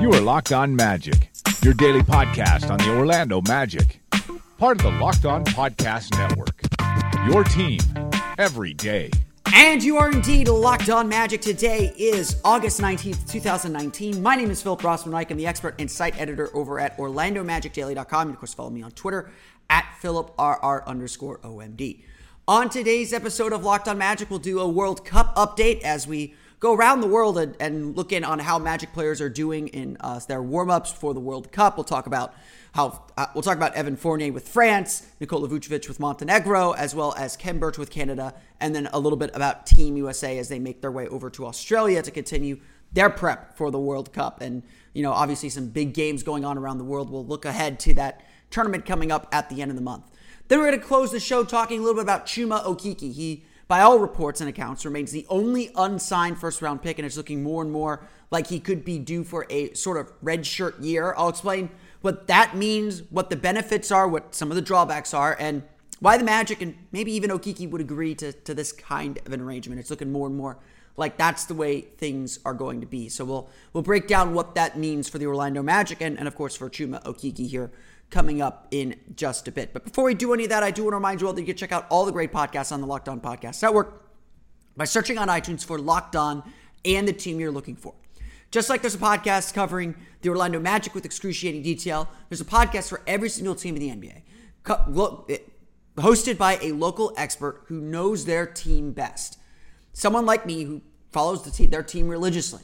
You 0.00 0.12
are 0.12 0.20
Locked 0.20 0.52
On 0.52 0.74
Magic, 0.74 1.30
your 1.62 1.74
daily 1.74 2.00
podcast 2.00 2.70
on 2.70 2.78
the 2.78 2.96
Orlando 2.96 3.40
Magic, 3.42 4.00
part 4.58 4.78
of 4.78 4.82
the 4.82 4.98
Locked 4.98 5.24
On 5.24 5.44
Podcast 5.44 6.10
Network. 6.18 6.60
Your 7.30 7.44
team 7.44 7.78
every 8.38 8.74
day. 8.74 9.10
And 9.54 9.82
you 9.82 9.96
are 9.98 10.10
indeed 10.10 10.48
locked 10.48 10.88
on 10.90 11.08
magic. 11.08 11.40
Today 11.40 11.92
is 11.96 12.40
August 12.44 12.80
19th, 12.80 13.30
2019. 13.30 14.22
My 14.22 14.34
name 14.34 14.50
is 14.50 14.62
Philip 14.62 14.80
Rossman 14.80 15.12
Reich. 15.12 15.30
I'm 15.30 15.36
the 15.36 15.46
expert 15.46 15.76
and 15.78 15.90
site 15.90 16.18
editor 16.18 16.50
over 16.56 16.80
at 16.80 16.96
OrlandoMagicDaily.com. 16.96 18.22
And 18.22 18.30
of 18.30 18.38
course, 18.38 18.54
follow 18.54 18.70
me 18.70 18.82
on 18.82 18.90
Twitter 18.92 19.30
at 19.70 19.84
PhilipRR 20.02 20.86
underscore 20.86 21.38
OMD. 21.40 22.02
On 22.52 22.68
today's 22.68 23.14
episode 23.14 23.54
of 23.54 23.64
Locked 23.64 23.88
on 23.88 23.96
Magic, 23.96 24.28
we'll 24.28 24.38
do 24.38 24.60
a 24.60 24.68
World 24.68 25.06
Cup 25.06 25.34
update 25.36 25.80
as 25.80 26.06
we 26.06 26.34
go 26.60 26.74
around 26.74 27.00
the 27.00 27.06
world 27.06 27.38
and, 27.38 27.56
and 27.58 27.96
look 27.96 28.12
in 28.12 28.24
on 28.24 28.38
how 28.38 28.58
Magic 28.58 28.92
players 28.92 29.22
are 29.22 29.30
doing 29.30 29.68
in 29.68 29.96
uh, 30.00 30.20
their 30.28 30.42
warm-ups 30.42 30.92
for 30.92 31.14
the 31.14 31.18
World 31.18 31.50
Cup. 31.50 31.78
We'll 31.78 31.84
talk 31.84 32.06
about 32.06 32.34
how 32.74 33.06
uh, 33.16 33.28
we'll 33.32 33.40
talk 33.40 33.56
about 33.56 33.72
Evan 33.72 33.96
Fournier 33.96 34.34
with 34.34 34.46
France, 34.46 35.06
Nikola 35.18 35.48
Vucevic 35.48 35.88
with 35.88 35.98
Montenegro, 35.98 36.72
as 36.72 36.94
well 36.94 37.14
as 37.16 37.38
Khem 37.38 37.58
Birch 37.58 37.78
with 37.78 37.88
Canada, 37.88 38.34
and 38.60 38.74
then 38.74 38.86
a 38.92 39.00
little 39.00 39.16
bit 39.16 39.30
about 39.32 39.64
Team 39.64 39.96
USA 39.96 40.36
as 40.36 40.50
they 40.50 40.58
make 40.58 40.82
their 40.82 40.92
way 40.92 41.08
over 41.08 41.30
to 41.30 41.46
Australia 41.46 42.02
to 42.02 42.10
continue 42.10 42.60
their 42.92 43.08
prep 43.08 43.56
for 43.56 43.70
the 43.70 43.80
World 43.80 44.12
Cup. 44.12 44.42
And 44.42 44.62
you 44.92 45.02
know, 45.02 45.12
obviously, 45.12 45.48
some 45.48 45.68
big 45.68 45.94
games 45.94 46.22
going 46.22 46.44
on 46.44 46.58
around 46.58 46.76
the 46.76 46.84
world. 46.84 47.08
We'll 47.08 47.24
look 47.24 47.46
ahead 47.46 47.80
to 47.80 47.94
that 47.94 48.20
tournament 48.50 48.84
coming 48.84 49.10
up 49.10 49.26
at 49.32 49.48
the 49.48 49.62
end 49.62 49.70
of 49.70 49.76
the 49.78 49.82
month. 49.82 50.04
Then 50.52 50.58
we're 50.58 50.68
going 50.68 50.80
to 50.80 50.86
close 50.86 51.10
the 51.10 51.18
show 51.18 51.44
talking 51.44 51.78
a 51.78 51.80
little 51.80 51.94
bit 51.94 52.02
about 52.02 52.26
Chuma 52.26 52.62
Okeke. 52.62 53.10
He 53.10 53.42
by 53.68 53.80
all 53.80 53.98
reports 53.98 54.42
and 54.42 54.50
accounts, 54.50 54.84
remains 54.84 55.10
the 55.10 55.24
only 55.30 55.70
unsigned 55.76 56.38
first 56.38 56.60
round 56.60 56.82
pick, 56.82 56.98
and 56.98 57.06
it's 57.06 57.16
looking 57.16 57.42
more 57.42 57.62
and 57.62 57.72
more 57.72 58.06
like 58.30 58.48
he 58.48 58.60
could 58.60 58.84
be 58.84 58.98
due 58.98 59.24
for 59.24 59.46
a 59.48 59.72
sort 59.72 59.96
of 59.96 60.12
red 60.20 60.44
shirt 60.44 60.78
year. 60.78 61.14
I'll 61.16 61.30
explain 61.30 61.70
what 62.02 62.26
that 62.26 62.54
means, 62.54 63.02
what 63.08 63.30
the 63.30 63.36
benefits 63.36 63.90
are, 63.90 64.06
what 64.06 64.34
some 64.34 64.50
of 64.50 64.56
the 64.56 64.60
drawbacks 64.60 65.14
are, 65.14 65.34
and 65.40 65.62
why 66.00 66.18
the 66.18 66.24
Magic 66.24 66.60
and 66.60 66.76
maybe 66.92 67.12
even 67.12 67.30
Okeke 67.30 67.70
would 67.70 67.80
agree 67.80 68.14
to, 68.16 68.34
to 68.34 68.52
this 68.52 68.72
kind 68.72 69.18
of 69.24 69.32
an 69.32 69.40
arrangement. 69.40 69.80
It's 69.80 69.88
looking 69.88 70.12
more 70.12 70.26
and 70.26 70.36
more 70.36 70.58
like 70.98 71.16
that's 71.16 71.46
the 71.46 71.54
way 71.54 71.80
things 71.80 72.40
are 72.44 72.52
going 72.52 72.82
to 72.82 72.86
be. 72.86 73.08
So 73.08 73.24
we'll 73.24 73.48
we'll 73.72 73.82
break 73.82 74.06
down 74.06 74.34
what 74.34 74.54
that 74.56 74.76
means 74.76 75.08
for 75.08 75.16
the 75.16 75.24
Orlando 75.24 75.62
Magic 75.62 76.02
and, 76.02 76.18
and 76.18 76.28
of 76.28 76.34
course 76.34 76.54
for 76.54 76.68
Chuma 76.68 77.02
Okeke 77.04 77.48
here 77.48 77.70
coming 78.12 78.42
up 78.42 78.68
in 78.70 78.94
just 79.16 79.48
a 79.48 79.52
bit. 79.52 79.72
But 79.72 79.84
before 79.84 80.04
we 80.04 80.14
do 80.14 80.32
any 80.32 80.44
of 80.44 80.50
that, 80.50 80.62
I 80.62 80.70
do 80.70 80.84
want 80.84 80.92
to 80.92 80.96
remind 80.96 81.20
you 81.20 81.26
all 81.26 81.32
that 81.32 81.40
you 81.40 81.46
can 81.46 81.56
check 81.56 81.72
out 81.72 81.86
all 81.88 82.04
the 82.04 82.12
great 82.12 82.30
podcasts 82.30 82.70
on 82.70 82.80
the 82.80 82.86
Locked 82.86 83.08
On 83.08 83.20
Podcast 83.20 83.60
Network 83.62 84.06
by 84.76 84.84
searching 84.84 85.18
on 85.18 85.28
iTunes 85.28 85.64
for 85.64 85.78
Locked 85.78 86.14
On 86.14 86.44
and 86.84 87.08
the 87.08 87.12
team 87.12 87.40
you're 87.40 87.50
looking 87.50 87.74
for. 87.74 87.94
Just 88.50 88.68
like 88.68 88.82
there's 88.82 88.94
a 88.94 88.98
podcast 88.98 89.54
covering 89.54 89.96
the 90.20 90.28
Orlando 90.28 90.60
Magic 90.60 90.94
with 90.94 91.06
excruciating 91.06 91.62
detail, 91.62 92.06
there's 92.28 92.42
a 92.42 92.44
podcast 92.44 92.90
for 92.90 93.00
every 93.06 93.30
single 93.30 93.54
team 93.54 93.76
in 93.76 93.80
the 93.80 93.90
NBA. 93.90 94.22
Eh, 95.30 95.38
hosted 95.96 96.36
by 96.36 96.58
a 96.60 96.72
local 96.72 97.14
expert 97.16 97.64
who 97.68 97.80
knows 97.80 98.26
their 98.26 98.46
team 98.46 98.92
best. 98.92 99.38
Someone 99.94 100.26
like 100.26 100.44
me 100.44 100.64
who 100.64 100.82
follows 101.10 101.44
the 101.44 101.50
team, 101.50 101.70
their 101.70 101.82
team 101.82 102.08
religiously. 102.08 102.62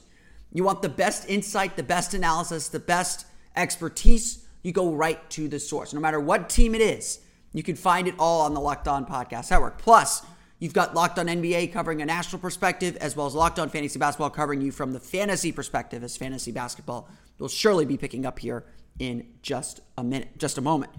You 0.52 0.62
want 0.62 0.82
the 0.82 0.88
best 0.90 1.28
insight, 1.28 1.76
the 1.76 1.82
best 1.82 2.12
analysis, 2.12 2.68
the 2.68 2.78
best 2.78 3.26
expertise 3.56 4.44
you 4.68 4.72
go 4.74 4.92
right 4.92 5.28
to 5.30 5.48
the 5.48 5.58
source. 5.58 5.94
No 5.94 6.00
matter 6.00 6.20
what 6.20 6.50
team 6.50 6.74
it 6.74 6.82
is, 6.82 7.20
you 7.54 7.62
can 7.62 7.74
find 7.74 8.06
it 8.06 8.14
all 8.18 8.42
on 8.42 8.52
the 8.52 8.60
Locked 8.60 8.86
On 8.86 9.06
Podcast 9.06 9.50
Network. 9.50 9.78
Plus, 9.78 10.20
you've 10.58 10.74
got 10.74 10.94
Locked 10.94 11.18
On 11.18 11.26
NBA 11.26 11.72
covering 11.72 12.02
a 12.02 12.04
national 12.04 12.38
perspective, 12.38 12.94
as 12.98 13.16
well 13.16 13.26
as 13.26 13.34
Locked 13.34 13.58
On 13.58 13.70
Fantasy 13.70 13.98
Basketball 13.98 14.28
covering 14.28 14.60
you 14.60 14.70
from 14.70 14.92
the 14.92 15.00
fantasy 15.00 15.52
perspective, 15.52 16.04
as 16.04 16.18
fantasy 16.18 16.52
basketball 16.52 17.08
will 17.38 17.48
surely 17.48 17.86
be 17.86 17.96
picking 17.96 18.26
up 18.26 18.38
here 18.40 18.66
in 18.98 19.26
just 19.40 19.80
a 19.96 20.04
minute, 20.04 20.36
just 20.36 20.58
a 20.58 20.60
moment. 20.60 20.92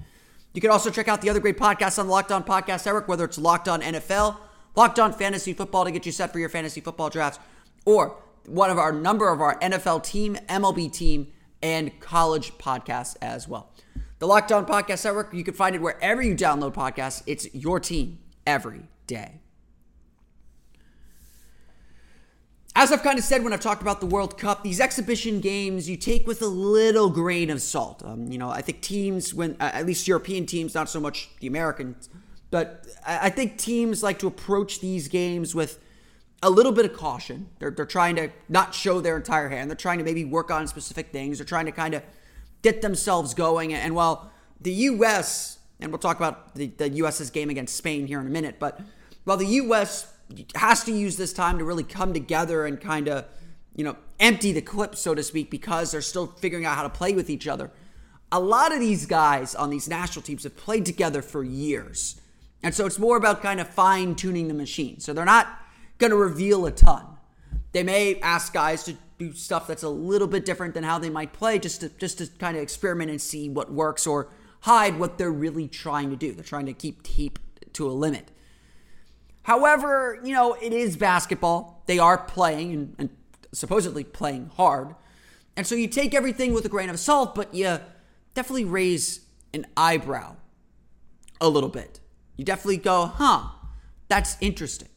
You 0.54 0.62
can 0.62 0.72
also 0.72 0.90
check 0.90 1.08
out 1.08 1.22
the 1.22 1.30
other 1.30 1.40
great 1.40 1.60
podcasts 1.60 2.00
on 2.00 2.08
the 2.08 2.12
Locked 2.12 2.32
On 2.32 2.44
Podcast 2.44 2.88
Network, 2.88 3.08
whether 3.08 3.24
it's 3.24 3.38
Locked 3.38 3.68
On 3.68 3.82
NFL, 3.82 4.36
Locked 4.76 4.98
On 4.98 5.14
Fantasy 5.14 5.54
Football 5.54 5.86
to 5.86 5.92
get 5.92 6.08
you 6.08 6.12
set 6.12 6.34
for 6.34 6.40
your 6.40 6.50
fantasy 6.50 6.82
football 6.82 7.12
drafts, 7.12 7.38
or 7.86 8.18
one 8.48 8.72
of 8.72 8.80
our 8.80 8.92
number 8.92 9.30
of 9.30 9.42
our 9.42 9.60
NFL 9.60 10.04
team, 10.04 10.38
MLB 10.48 10.92
team, 10.92 11.32
and 11.62 12.00
college 12.00 12.54
podcasts 12.58 13.16
as 13.22 13.48
well. 13.48 13.72
The 14.20 14.28
Locked 14.28 14.52
On 14.52 14.66
Podcast 14.66 15.06
Network, 15.06 15.34
you 15.34 15.44
can 15.44 15.54
find 15.54 15.76
it 15.76 15.82
wherever 15.82 16.22
you 16.22 16.36
download 16.36 16.74
podcasts. 16.74 17.24
It's 17.26 17.54
your 17.54 17.80
team 17.80 18.20
every 18.46 18.84
day. 19.08 19.40
As 22.76 22.92
I've 22.92 23.04
kind 23.04 23.18
of 23.18 23.26
said 23.26 23.44
when 23.44 23.52
I've 23.52 23.60
talked 23.60 23.82
about 23.82 24.00
the 24.00 24.06
World 24.06 24.38
Cup, 24.38 24.64
these 24.64 24.80
exhibition 24.80 25.42
games 25.42 25.90
you 25.90 25.98
take 25.98 26.28
with 26.28 26.42
a 26.42 26.48
little 26.48 27.10
grain 27.10 27.50
of 27.50 27.62
salt. 27.62 28.02
Um, 28.06 28.32
you 28.32 28.38
know, 28.38 28.50
I 28.50 28.62
think 28.62 28.82
teams, 28.82 29.34
when 29.34 29.58
uh, 29.60 29.72
at 29.74 29.86
least 29.86 30.08
European 30.08 30.46
teams, 30.46 30.76
not 30.76 30.90
so 30.90 31.00
much 31.00 31.30
the 31.40 31.48
Americans, 31.48 32.10
but 32.52 32.86
I 33.06 33.30
think 33.30 33.58
teams 33.58 34.02
like 34.02 34.20
to 34.20 34.28
approach 34.28 34.80
these 34.80 35.08
games 35.08 35.54
with 35.54 35.80
a 36.42 36.50
little 36.50 36.72
bit 36.72 36.86
of 36.86 36.94
caution. 36.94 37.50
They're, 37.60 37.72
they're 37.72 37.86
trying 37.86 38.16
to 38.16 38.30
not 38.48 38.74
show 38.74 39.02
their 39.02 39.18
entire 39.18 39.50
hand. 39.50 39.70
They're 39.70 39.76
trying 39.76 39.98
to 39.98 40.04
maybe 40.04 40.26
work 40.26 40.52
on 40.52 40.68
specific 40.68 41.12
things. 41.12 41.38
They're 41.38 41.46
trying 41.46 41.66
to 41.66 41.72
kind 41.72 41.94
of 41.94 42.04
get 42.62 42.82
themselves 42.82 43.34
going. 43.34 43.74
And 43.74 43.96
while 43.96 44.32
the 44.62 44.72
U.S., 44.72 45.60
and 45.80 45.92
we'll 45.92 46.00
talk 46.00 46.18
about 46.18 46.56
the, 46.56 46.68
the 46.68 46.90
U.S.'s 46.90 47.30
game 47.30 47.50
against 47.50 47.76
Spain 47.76 48.08
here 48.08 48.20
in 48.20 48.28
a 48.28 48.30
minute, 48.30 48.56
but 48.60 48.80
while 49.24 49.38
the 49.38 49.46
U.S. 49.46 50.12
has 50.56 50.84
to 50.86 50.92
use 50.92 51.18
this 51.18 51.34
time 51.34 51.58
to 51.60 51.64
really 51.64 51.84
come 51.84 52.14
together 52.14 52.66
and 52.66 52.80
kind 52.80 53.08
of, 53.08 53.26
you 53.76 53.84
know, 53.84 53.98
empty 54.20 54.52
the 54.52 54.62
clip, 54.62 54.96
so 54.96 55.14
to 55.16 55.24
speak, 55.24 55.50
because 55.50 55.92
they're 55.92 56.02
still 56.02 56.28
figuring 56.28 56.66
out 56.66 56.76
how 56.76 56.84
to 56.84 56.90
play 56.90 57.14
with 57.14 57.30
each 57.30 57.48
other. 57.48 57.72
A 58.32 58.40
lot 58.40 58.74
of 58.74 58.80
these 58.80 59.06
guys 59.06 59.56
on 59.56 59.70
these 59.70 59.90
national 59.90 60.24
teams 60.24 60.44
have 60.44 60.56
played 60.56 60.86
together 60.86 61.22
for 61.22 61.44
years. 61.44 62.20
And 62.62 62.76
so 62.76 62.86
it's 62.86 63.00
more 63.00 63.18
about 63.18 63.42
kind 63.42 63.60
of 63.60 63.68
fine 63.70 64.16
tuning 64.16 64.48
the 64.48 64.54
machine. 64.54 65.00
So 65.00 65.14
they're 65.14 65.26
not 65.26 65.48
going 66.00 66.12
to 66.12 66.18
reveal 66.18 66.66
a 66.66 66.72
ton. 66.72 67.06
They 67.72 67.84
may 67.84 68.20
ask 68.22 68.54
guys 68.54 68.84
to 68.86 68.96
do 69.20 69.34
stuff 69.34 69.68
that's 69.68 69.84
a 69.84 69.90
little 69.90 70.28
bit 70.28 70.46
different 70.46 70.74
than 70.74 70.84
how 70.84 70.98
they 70.98 71.10
might 71.10 71.34
play 71.34 71.60
just 71.60 71.82
to 71.82 71.90
just 71.90 72.18
to 72.18 72.28
kind 72.40 72.58
of 72.58 72.64
experiment 72.64 73.12
and 73.12 73.22
see 73.22 73.50
what 73.50 73.72
works 73.72 74.08
or 74.08 74.30
hide 74.62 74.98
what 74.98 75.18
they're 75.18 75.32
really 75.32 75.68
trying 75.68 76.10
to 76.10 76.16
do. 76.16 76.34
They're 76.34 76.44
trying 76.44 76.66
to 76.66 76.74
keep 76.74 77.04
tape 77.04 77.38
to 77.74 77.90
a 77.90 77.92
limit. 77.92 78.32
However, 79.44 80.20
you 80.24 80.34
know, 80.34 80.54
it 80.54 80.74
is 80.74 80.98
basketball. 80.98 81.84
They 81.86 82.00
are 82.00 82.18
playing 82.18 82.74
and, 82.74 82.96
and 82.98 83.10
supposedly 83.52 84.04
playing 84.04 84.52
hard. 84.56 84.96
And 85.56 85.66
so 85.66 85.76
you 85.76 85.88
take 85.88 86.14
everything 86.14 86.54
with 86.54 86.66
a 86.66 86.70
grain 86.70 86.90
of 86.90 87.00
salt, 87.00 87.36
but 87.36 87.54
you 87.54 87.80
definitely 88.34 88.66
raise 88.66 89.22
an 89.54 89.66
eyebrow 89.76 90.36
a 91.42 91.50
little 91.50 91.70
bit. 91.70 92.00
You 92.38 92.46
definitely 92.46 92.78
go, 92.78 93.06
huh, 93.06 93.50
that's 94.08 94.38
interesting. 94.40 94.89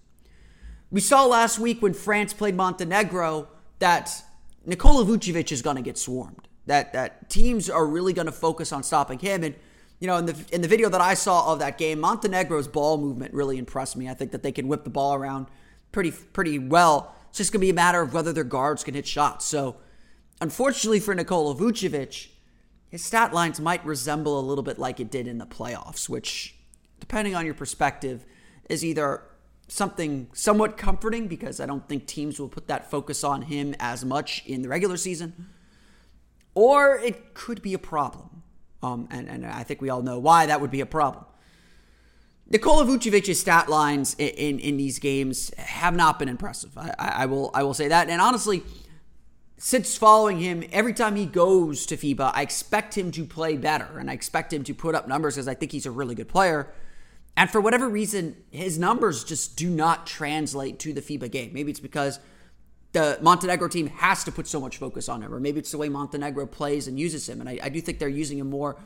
We 0.93 1.01
saw 1.01 1.25
last 1.25 1.59
week 1.59 1.81
when 1.81 1.95
France 1.95 2.35
played 2.35 2.55
Montenegro 2.55 3.49
that 3.79 4.13
Nikola 4.67 5.07
Vucevic 5.07 5.51
is 5.51 5.63
going 5.63 5.77
to 5.77 5.83
get 5.83 5.97
swarmed. 5.97 6.49
That 6.67 6.93
that 6.93 7.31
teams 7.31 7.71
are 7.71 7.87
really 7.87 8.13
going 8.13 8.27
to 8.27 8.33
focus 8.33 8.73
on 8.73 8.83
stopping 8.83 9.19
him. 9.19 9.43
And 9.43 9.55
you 10.01 10.07
know, 10.07 10.19
in 10.19 10.27
the 10.27 10.37
in 10.53 10.61
the 10.61 10.69
video 10.69 10.91
that 10.91 11.01
I 11.01 11.15
saw 11.15 11.51
of 11.51 11.61
that 11.61 11.79
game, 11.79 11.99
Montenegro's 11.99 12.69
ball 12.69 12.99
movement 12.99 13.33
really 13.33 13.57
impressed 13.57 13.97
me. 13.97 14.07
I 14.09 14.15
think 14.15 14.33
that 14.33 14.43
they 14.43 14.53
can 14.53 14.69
whip 14.69 14.85
the 14.85 14.91
ball 14.91 15.15
around 15.15 15.47
pretty 15.93 16.11
pretty 16.11 16.59
well. 16.59 17.17
It's 17.31 17.39
just 17.39 17.53
going 17.53 17.61
to 17.61 17.65
be 17.65 17.71
a 17.71 17.75
matter 17.75 18.03
of 18.03 18.13
whether 18.13 18.35
their 18.35 18.45
guards 18.45 18.85
can 18.85 18.93
hit 18.93 19.07
shots. 19.07 19.47
So, 19.47 19.77
unfortunately 20.43 21.01
for 21.01 21.15
Nikola 21.15 21.55
Vucevic, 21.55 22.29
his 22.91 23.03
stat 23.03 23.33
lines 23.33 23.59
might 23.59 23.83
resemble 23.87 24.39
a 24.39 24.45
little 24.45 24.63
bit 24.63 24.79
like 24.79 25.01
it 25.01 25.11
did 25.11 25.27
in 25.27 25.39
the 25.39 25.47
playoffs, 25.47 26.07
which, 26.07 26.55
depending 27.01 27.35
on 27.35 27.47
your 27.47 27.55
perspective, 27.55 28.27
is 28.69 28.85
either 28.85 29.23
something 29.69 30.29
somewhat 30.33 30.77
comforting 30.77 31.29
because 31.29 31.61
I 31.61 31.67
don't 31.67 31.89
think 31.89 32.07
teams 32.07 32.39
will 32.39 32.49
put 32.49 32.69
that 32.69 32.91
focus 32.91 33.25
on 33.25 33.43
him 33.43 33.75
as 33.79 34.05
much 34.05 34.45
in 34.47 34.63
the 34.63 34.69
regular 34.69 34.97
season. 34.97 35.49
Or 36.55 36.97
it 36.97 37.35
could 37.35 37.63
be 37.63 37.75
a 37.75 37.79
problem. 37.79 38.43
Um, 38.83 39.09
and, 39.11 39.29
and 39.29 39.47
I 39.47 39.63
think 39.63 39.81
we 39.81 39.89
all 39.89 40.03
know 40.03 40.19
why 40.19 40.47
that 40.47 40.61
would 40.61 40.71
be 40.71 40.81
a 40.81 40.87
problem. 40.87 41.25
Nikola 42.51 42.85
Vucevic's 42.85 43.41
stat 43.41 43.69
lines 43.69 44.15
in, 44.19 44.29
in, 44.29 44.59
in, 44.59 44.77
these 44.77 44.99
games 44.99 45.55
have 45.57 45.95
not 45.95 46.19
been 46.19 46.29
impressive. 46.29 46.77
I, 46.77 46.93
I, 46.99 47.27
will 47.27 47.51
I 47.55 47.63
will 47.63 47.73
say 47.73 47.89
that. 47.89 48.11
And 48.11 48.21
honestly, 48.21 48.63
since 49.57 49.97
following 49.97 50.39
him, 50.39 50.65
every 50.73 50.93
time 50.93 51.17
he 51.17 51.25
goes 51.25 51.87
to 51.87 51.97
FIBA, 51.97 52.33
I 52.35 52.43
expect 52.43 52.99
him 52.99 53.11
to 53.13 53.25
play 53.25 53.57
better 53.57 53.99
and 53.99 54.11
I 54.11 54.13
expect 54.13 54.53
him 54.53 54.65
to 54.65 54.75
put 54.75 54.95
up 54.95 55.09
numbers 55.09 55.37
because 55.37 55.49
I 55.49 55.55
think 55.55 55.73
he's 55.73 55.87
a 55.87 55.91
really 55.91 56.15
good 56.15 56.29
player. 56.29 56.69
And 57.37 57.51
for 57.51 57.61
whatever 57.61 57.89
reason, 57.89 58.37
his 58.51 58.79
numbers 58.79 59.25
just 59.25 59.57
do 59.57 59.71
not 59.71 60.07
translate 60.07 60.79
to 60.81 60.93
the 60.93 61.01
FIBA 61.01 61.31
game. 61.31 61.53
Maybe 61.53 61.71
it's 61.71 61.81
because 61.81 62.19
the 62.93 63.19
Montenegro 63.23 63.69
team 63.69 63.87
has 63.87 64.23
to 64.25 64.33
put 64.33 64.47
so 64.47 64.61
much 64.61 64.77
focus 64.77 65.09
on 65.09 65.23
him, 65.23 65.33
or 65.33 65.41
maybe 65.41 65.59
it's 65.59 65.71
the 65.71 65.79
way 65.79 65.89
Montenegro 65.89 66.47
plays 66.47 66.87
and 66.87 66.99
uses 66.99 67.29
him. 67.29 67.41
And 67.41 67.49
I, 67.49 67.59
I 67.63 67.69
do 67.71 67.81
think 67.81 67.99
they're 67.99 68.09
using 68.09 68.39
him 68.39 68.51
more 68.51 68.77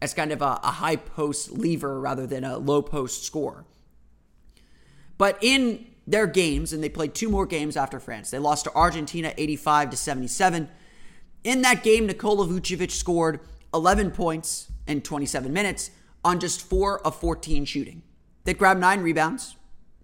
as 0.00 0.14
kind 0.14 0.30
of 0.30 0.40
a, 0.40 0.60
a 0.62 0.70
high 0.70 0.96
post 0.96 1.50
lever 1.50 2.00
rather 2.00 2.26
than 2.26 2.44
a 2.44 2.58
low 2.58 2.80
post 2.80 3.24
score. 3.24 3.64
But 5.18 5.38
in 5.40 5.86
their 6.06 6.26
games, 6.26 6.72
and 6.72 6.84
they 6.84 6.88
played 6.88 7.14
two 7.14 7.28
more 7.28 7.46
games 7.46 7.76
after 7.76 7.98
France, 7.98 8.30
they 8.30 8.38
lost 8.38 8.64
to 8.64 8.74
Argentina 8.74 9.34
85 9.36 9.90
to 9.90 9.96
77. 9.96 10.68
In 11.42 11.62
that 11.62 11.82
game, 11.82 12.06
Nikola 12.06 12.46
Vucevic 12.46 12.92
scored 12.92 13.40
11 13.74 14.12
points 14.12 14.70
in 14.86 15.00
27 15.00 15.52
minutes 15.52 15.90
on 16.26 16.40
just 16.40 16.60
four 16.60 17.00
of 17.06 17.14
14 17.20 17.64
shooting. 17.64 18.02
They 18.42 18.52
grabbed 18.52 18.80
nine 18.80 19.00
rebounds, 19.00 19.56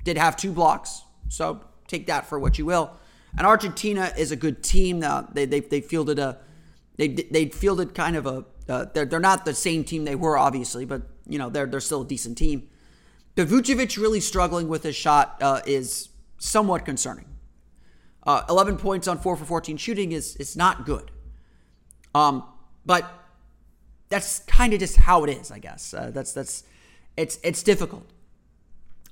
did 0.04 0.16
have 0.16 0.36
two 0.36 0.52
blocks, 0.52 1.02
so 1.28 1.60
take 1.88 2.06
that 2.06 2.26
for 2.26 2.38
what 2.38 2.58
you 2.58 2.64
will. 2.64 2.92
And 3.36 3.44
Argentina 3.44 4.12
is 4.16 4.30
a 4.30 4.36
good 4.36 4.62
team. 4.62 5.02
Uh, 5.02 5.24
they, 5.32 5.46
they, 5.46 5.60
they 5.60 5.80
fielded 5.80 6.20
a 6.20 6.38
they 6.96 7.08
they 7.08 7.46
fielded 7.46 7.94
kind 7.94 8.16
of 8.16 8.26
a 8.26 8.44
uh, 8.68 8.84
they're 8.92 9.06
they're 9.06 9.18
not 9.18 9.44
the 9.44 9.54
same 9.54 9.82
team 9.82 10.04
they 10.04 10.14
were 10.14 10.36
obviously, 10.36 10.84
but 10.84 11.02
you 11.26 11.38
know 11.38 11.48
they're 11.48 11.66
they're 11.66 11.80
still 11.80 12.02
a 12.02 12.06
decent 12.06 12.38
team. 12.38 12.68
But 13.34 13.48
Vucevic 13.48 13.96
really 13.96 14.20
struggling 14.20 14.68
with 14.68 14.82
his 14.82 14.94
shot 14.94 15.38
uh, 15.40 15.62
is 15.66 16.10
somewhat 16.38 16.84
concerning. 16.84 17.24
Uh, 18.24 18.44
11 18.48 18.76
points 18.76 19.08
on 19.08 19.18
four 19.18 19.36
for 19.36 19.46
14 19.46 19.78
shooting 19.78 20.12
is 20.12 20.36
is 20.36 20.54
not 20.54 20.84
good. 20.84 21.10
Um, 22.14 22.44
but 22.84 23.21
that's 24.12 24.40
kind 24.40 24.74
of 24.74 24.78
just 24.78 24.98
how 24.98 25.24
it 25.24 25.30
is, 25.30 25.50
I 25.50 25.58
guess. 25.58 25.94
Uh, 25.94 26.10
that's 26.12 26.34
that's 26.34 26.64
it's 27.16 27.38
it's 27.42 27.62
difficult. 27.62 28.06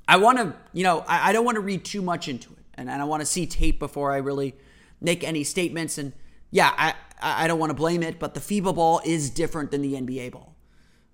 I 0.06 0.18
want 0.18 0.38
to, 0.38 0.54
you 0.74 0.84
know, 0.84 1.04
I, 1.08 1.30
I 1.30 1.32
don't 1.32 1.44
want 1.44 1.54
to 1.54 1.62
read 1.62 1.84
too 1.84 2.02
much 2.02 2.28
into 2.28 2.50
it, 2.50 2.64
and, 2.74 2.90
and 2.90 3.00
I 3.00 3.04
want 3.06 3.20
to 3.20 3.26
see 3.26 3.46
tape 3.46 3.78
before 3.78 4.12
I 4.12 4.18
really 4.18 4.54
make 5.00 5.24
any 5.24 5.42
statements. 5.42 5.96
And 5.96 6.12
yeah, 6.50 6.72
I 6.76 6.94
I 7.22 7.46
don't 7.46 7.58
want 7.58 7.70
to 7.70 7.74
blame 7.74 8.02
it, 8.02 8.18
but 8.18 8.34
the 8.34 8.40
FIBA 8.40 8.74
ball 8.74 9.00
is 9.04 9.30
different 9.30 9.70
than 9.70 9.80
the 9.80 9.94
NBA 9.94 10.32
ball. 10.32 10.54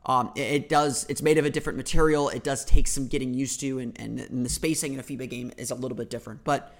Um, 0.04 0.32
it, 0.34 0.40
it, 0.40 0.68
does. 0.68 1.06
It's 1.08 1.22
made 1.22 1.38
of 1.38 1.44
a 1.44 1.50
different 1.50 1.76
material. 1.76 2.28
It 2.28 2.42
does 2.42 2.64
take 2.64 2.88
some 2.88 3.06
getting 3.06 3.34
used 3.34 3.60
to, 3.60 3.78
and, 3.78 3.98
and, 4.00 4.18
and 4.20 4.44
the 4.44 4.50
spacing 4.50 4.94
in 4.94 5.00
a 5.00 5.02
FIBA 5.02 5.30
game 5.30 5.52
is 5.56 5.70
a 5.70 5.74
little 5.76 5.96
bit 5.96 6.10
different. 6.10 6.42
But 6.42 6.74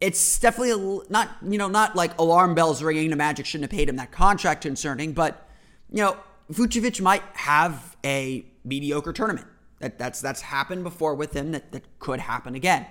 it's 0.00 0.38
definitely 0.38 1.02
not 1.10 1.28
you 1.42 1.58
know 1.58 1.68
not 1.68 1.94
like 1.94 2.18
alarm 2.18 2.54
bells 2.54 2.82
ringing. 2.82 3.10
The 3.10 3.16
Magic 3.16 3.44
shouldn't 3.44 3.70
have 3.70 3.76
paid 3.76 3.90
him 3.90 3.96
that 3.96 4.12
contract 4.12 4.62
concerning, 4.62 5.12
but 5.12 5.47
you 5.90 6.02
know, 6.02 6.16
Vucevic 6.52 7.00
might 7.00 7.22
have 7.34 7.96
a 8.04 8.44
mediocre 8.64 9.12
tournament. 9.12 9.46
That, 9.80 9.98
that's 9.98 10.20
that's 10.20 10.40
happened 10.40 10.82
before 10.82 11.14
with 11.14 11.34
him. 11.34 11.52
That 11.52 11.72
that 11.72 11.98
could 11.98 12.20
happen 12.20 12.54
again. 12.54 12.86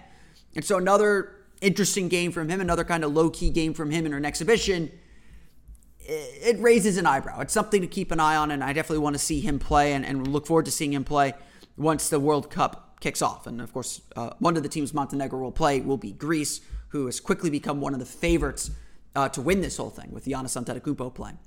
And 0.56 0.64
so 0.64 0.78
another 0.78 1.36
interesting 1.62 2.08
game 2.08 2.32
from 2.32 2.50
him, 2.50 2.62
another 2.62 2.84
kind 2.84 3.04
of 3.04 3.14
low 3.14 3.30
key 3.30 3.50
game 3.50 3.74
from 3.74 3.92
him 3.92 4.06
in 4.06 4.14
an 4.14 4.26
exhibition. 4.26 4.92
It 6.00 6.58
raises 6.60 6.98
an 6.98 7.06
eyebrow. 7.06 7.42
It's 7.42 7.54
something 7.54 7.82
to 7.82 7.88
keep 7.88 8.12
an 8.12 8.20
eye 8.20 8.38
on, 8.38 8.52
and 8.52 8.64
I 8.64 8.72
definitely 8.72 9.04
want 9.04 9.16
to 9.16 9.20
see 9.20 9.42
him 9.42 9.60
play 9.60 9.92
and, 9.92 10.06
and 10.06 10.26
look 10.26 10.48
forward 10.48 10.66
to 10.66 10.72
seeing 10.72 10.94
him 10.94 11.04
play 11.04 11.34
once 11.76 12.08
the 12.08 12.20
World 12.20 12.50
Cup 12.50 13.02
kicks 13.02 13.22
off. 13.22 13.46
And 13.46 13.60
of 13.60 13.74
course, 13.74 14.02
uh, 14.16 14.32
one 14.40 14.56
of 14.56 14.64
the 14.64 14.70
teams 14.70 14.94
Montenegro 14.94 15.40
will 15.40 15.52
play 15.52 15.82
will 15.82 15.98
be 15.98 16.14
Greece, 16.14 16.62
who 16.90 17.08
has 17.08 17.20
quickly 17.20 17.50
become 17.50 17.82
one 17.82 17.94
of 17.94 18.00
the 18.00 18.06
favorites 18.06 18.72
uh, 19.16 19.28
to 19.30 19.42
win 19.42 19.60
this 19.62 19.76
whole 19.78 19.90
thing 19.90 20.12
with 20.12 20.26
Giannis 20.26 20.56
Antetokounmpo 20.56 21.14
playing. 21.14 21.40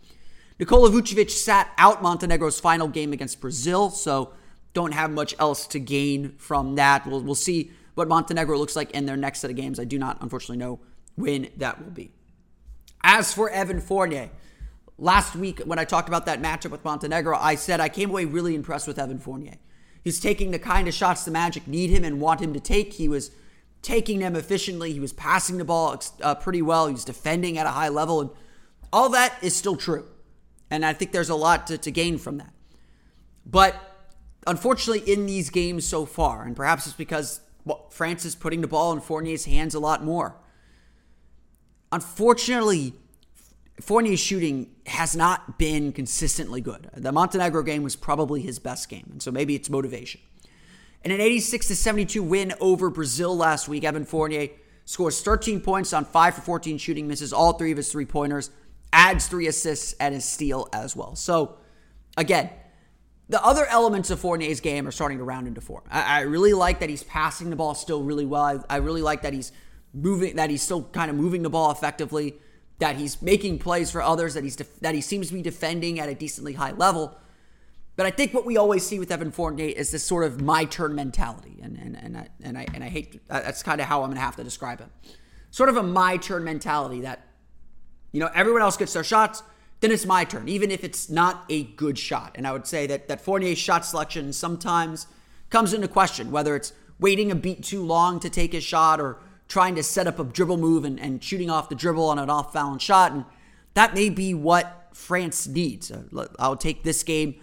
Nikola 0.60 0.90
Vucevic 0.90 1.30
sat 1.30 1.72
out 1.78 2.02
Montenegro's 2.02 2.60
final 2.60 2.86
game 2.86 3.14
against 3.14 3.40
Brazil, 3.40 3.88
so 3.88 4.34
don't 4.74 4.92
have 4.92 5.10
much 5.10 5.34
else 5.38 5.66
to 5.68 5.80
gain 5.80 6.34
from 6.36 6.74
that. 6.74 7.06
We'll, 7.06 7.22
we'll 7.22 7.34
see 7.34 7.70
what 7.94 8.08
Montenegro 8.08 8.58
looks 8.58 8.76
like 8.76 8.90
in 8.90 9.06
their 9.06 9.16
next 9.16 9.40
set 9.40 9.50
of 9.50 9.56
games. 9.56 9.80
I 9.80 9.84
do 9.84 9.98
not, 9.98 10.18
unfortunately, 10.20 10.58
know 10.58 10.78
when 11.14 11.48
that 11.56 11.82
will 11.82 11.90
be. 11.90 12.12
As 13.02 13.32
for 13.32 13.48
Evan 13.48 13.80
Fournier, 13.80 14.28
last 14.98 15.34
week 15.34 15.60
when 15.60 15.78
I 15.78 15.86
talked 15.86 16.08
about 16.08 16.26
that 16.26 16.42
matchup 16.42 16.72
with 16.72 16.84
Montenegro, 16.84 17.38
I 17.38 17.54
said 17.54 17.80
I 17.80 17.88
came 17.88 18.10
away 18.10 18.26
really 18.26 18.54
impressed 18.54 18.86
with 18.86 18.98
Evan 18.98 19.18
Fournier. 19.18 19.56
He's 20.04 20.20
taking 20.20 20.50
the 20.50 20.58
kind 20.58 20.86
of 20.86 20.92
shots 20.92 21.24
the 21.24 21.30
Magic 21.30 21.66
need 21.66 21.88
him 21.88 22.04
and 22.04 22.20
want 22.20 22.40
him 22.40 22.52
to 22.52 22.60
take. 22.60 22.92
He 22.92 23.08
was 23.08 23.30
taking 23.80 24.18
them 24.18 24.36
efficiently. 24.36 24.92
He 24.92 25.00
was 25.00 25.14
passing 25.14 25.56
the 25.56 25.64
ball 25.64 26.02
uh, 26.20 26.34
pretty 26.34 26.60
well. 26.60 26.86
He 26.86 26.92
was 26.92 27.06
defending 27.06 27.56
at 27.56 27.64
a 27.64 27.70
high 27.70 27.88
level, 27.88 28.20
and 28.20 28.30
all 28.92 29.08
that 29.08 29.34
is 29.42 29.56
still 29.56 29.76
true. 29.76 30.06
And 30.70 30.84
I 30.84 30.92
think 30.92 31.12
there's 31.12 31.30
a 31.30 31.34
lot 31.34 31.66
to, 31.68 31.78
to 31.78 31.90
gain 31.90 32.18
from 32.18 32.38
that. 32.38 32.52
But 33.44 33.74
unfortunately, 34.46 35.10
in 35.12 35.26
these 35.26 35.50
games 35.50 35.86
so 35.86 36.06
far, 36.06 36.42
and 36.42 36.54
perhaps 36.54 36.86
it's 36.86 36.96
because 36.96 37.40
well, 37.64 37.88
France 37.90 38.24
is 38.24 38.34
putting 38.34 38.60
the 38.60 38.68
ball 38.68 38.92
in 38.92 39.00
Fournier's 39.00 39.44
hands 39.44 39.74
a 39.74 39.80
lot 39.80 40.04
more. 40.04 40.36
Unfortunately, 41.92 42.94
Fournier's 43.80 44.20
shooting 44.20 44.70
has 44.86 45.16
not 45.16 45.58
been 45.58 45.92
consistently 45.92 46.60
good. 46.60 46.88
The 46.94 47.12
Montenegro 47.12 47.62
game 47.62 47.82
was 47.82 47.96
probably 47.96 48.40
his 48.42 48.58
best 48.58 48.88
game, 48.88 49.08
and 49.10 49.22
so 49.22 49.30
maybe 49.30 49.54
it's 49.54 49.68
motivation. 49.68 50.20
In 51.02 51.10
an 51.10 51.20
86 51.20 51.68
to 51.68 51.76
72 51.76 52.22
win 52.22 52.52
over 52.60 52.90
Brazil 52.90 53.36
last 53.36 53.68
week, 53.68 53.84
Evan 53.84 54.04
Fournier 54.04 54.48
scores 54.84 55.22
13 55.22 55.60
points 55.60 55.92
on 55.92 56.04
5 56.04 56.34
for 56.34 56.40
14 56.42 56.76
shooting, 56.78 57.08
misses 57.08 57.32
all 57.32 57.54
three 57.54 57.70
of 57.70 57.78
his 57.78 57.90
three 57.90 58.04
pointers, 58.04 58.50
adds 58.92 59.26
three 59.26 59.46
assists 59.46 59.94
and 59.94 60.14
a 60.14 60.20
steal 60.20 60.68
as 60.72 60.96
well. 60.96 61.14
So, 61.16 61.58
again, 62.16 62.50
the 63.28 63.42
other 63.44 63.64
elements 63.66 64.10
of 64.10 64.18
Fournier's 64.18 64.60
game 64.60 64.88
are 64.88 64.90
starting 64.90 65.18
to 65.18 65.24
round 65.24 65.46
into 65.46 65.60
form. 65.60 65.84
I, 65.90 66.02
I 66.02 66.20
really 66.22 66.52
like 66.52 66.80
that 66.80 66.90
he's 66.90 67.04
passing 67.04 67.48
the 67.50 67.56
ball 67.56 67.74
still 67.74 68.02
really 68.02 68.26
well. 68.26 68.42
I, 68.42 68.58
I, 68.68 68.76
really 68.78 69.02
like 69.02 69.22
that 69.22 69.32
he's 69.32 69.52
moving, 69.94 70.34
that 70.36 70.50
he's 70.50 70.62
still 70.62 70.82
kind 70.82 71.10
of 71.10 71.16
moving 71.16 71.42
the 71.42 71.50
ball 71.50 71.70
effectively, 71.70 72.34
that 72.80 72.96
he's 72.96 73.22
making 73.22 73.60
plays 73.60 73.90
for 73.90 74.02
others, 74.02 74.34
that 74.34 74.42
he's 74.42 74.56
def- 74.56 74.80
that 74.80 74.96
he 74.96 75.00
seems 75.00 75.28
to 75.28 75.34
be 75.34 75.42
defending 75.42 76.00
at 76.00 76.08
a 76.08 76.14
decently 76.14 76.54
high 76.54 76.72
level. 76.72 77.16
But 77.94 78.06
I 78.06 78.10
think 78.10 78.34
what 78.34 78.44
we 78.44 78.56
always 78.56 78.84
see 78.84 78.98
with 78.98 79.12
Evan 79.12 79.30
Fournier 79.30 79.66
is 79.66 79.92
this 79.92 80.02
sort 80.02 80.24
of 80.24 80.40
my 80.40 80.64
turn 80.64 80.96
mentality, 80.96 81.60
and 81.62 81.76
and 81.76 81.96
and 81.96 82.16
I 82.16 82.28
and 82.42 82.58
I, 82.58 82.66
and 82.74 82.82
I 82.82 82.88
hate 82.88 83.20
that's 83.28 83.62
kind 83.62 83.80
of 83.80 83.86
how 83.86 84.02
I'm 84.02 84.08
going 84.08 84.16
to 84.16 84.22
have 84.22 84.36
to 84.36 84.44
describe 84.44 84.80
it. 84.80 84.88
Sort 85.52 85.68
of 85.68 85.76
a 85.76 85.82
my 85.84 86.16
turn 86.16 86.42
mentality 86.42 87.02
that 87.02 87.26
you 88.12 88.20
know, 88.20 88.30
everyone 88.34 88.62
else 88.62 88.76
gets 88.76 88.92
their 88.92 89.04
shots, 89.04 89.42
then 89.80 89.90
it's 89.90 90.04
my 90.04 90.24
turn, 90.24 90.48
even 90.48 90.70
if 90.70 90.84
it's 90.84 91.08
not 91.08 91.44
a 91.48 91.64
good 91.64 91.98
shot. 91.98 92.32
And 92.34 92.46
I 92.46 92.52
would 92.52 92.66
say 92.66 92.86
that 92.86 93.08
that 93.08 93.20
Fournier's 93.20 93.58
shot 93.58 93.84
selection 93.84 94.32
sometimes 94.32 95.06
comes 95.48 95.72
into 95.72 95.88
question, 95.88 96.30
whether 96.30 96.54
it's 96.54 96.72
waiting 96.98 97.30
a 97.30 97.34
beat 97.34 97.62
too 97.64 97.82
long 97.82 98.20
to 98.20 98.28
take 98.28 98.52
his 98.52 98.62
shot 98.62 99.00
or 99.00 99.18
trying 99.48 99.74
to 99.74 99.82
set 99.82 100.06
up 100.06 100.18
a 100.18 100.24
dribble 100.24 100.58
move 100.58 100.84
and, 100.84 101.00
and 101.00 101.24
shooting 101.24 101.50
off 101.50 101.68
the 101.68 101.74
dribble 101.74 102.04
on 102.04 102.18
an 102.18 102.30
off 102.30 102.52
balance 102.52 102.82
shot. 102.82 103.12
And 103.12 103.24
that 103.74 103.94
may 103.94 104.10
be 104.10 104.34
what 104.34 104.88
France 104.92 105.46
needs. 105.48 105.90
Uh, 105.90 106.26
I'll 106.38 106.56
take 106.56 106.84
this 106.84 107.02
game 107.02 107.36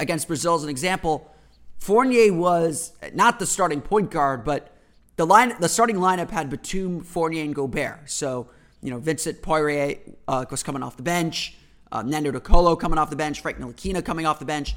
against 0.00 0.26
Brazil 0.26 0.56
as 0.56 0.64
an 0.64 0.68
example. 0.68 1.30
Fournier 1.78 2.32
was 2.32 2.92
not 3.14 3.38
the 3.38 3.46
starting 3.46 3.80
point 3.80 4.10
guard, 4.10 4.44
but 4.44 4.76
the 5.16 5.26
line, 5.26 5.54
the 5.60 5.68
starting 5.68 5.96
lineup 5.96 6.30
had 6.30 6.50
Batum, 6.50 7.02
Fournier, 7.02 7.44
and 7.44 7.54
Gobert. 7.54 8.10
So 8.10 8.48
you 8.84 8.90
know, 8.90 8.98
Vincent 8.98 9.40
Poirier 9.40 9.96
uh, 10.28 10.44
was 10.50 10.62
coming 10.62 10.82
off 10.82 10.98
the 10.98 11.02
bench, 11.02 11.56
uh, 11.90 12.02
Nando 12.02 12.30
De 12.30 12.38
Colo 12.38 12.76
coming 12.76 12.98
off 12.98 13.08
the 13.08 13.16
bench, 13.16 13.40
Frank 13.40 13.58
Ntilikina 13.58 14.04
coming 14.04 14.26
off 14.26 14.38
the 14.38 14.44
bench. 14.44 14.76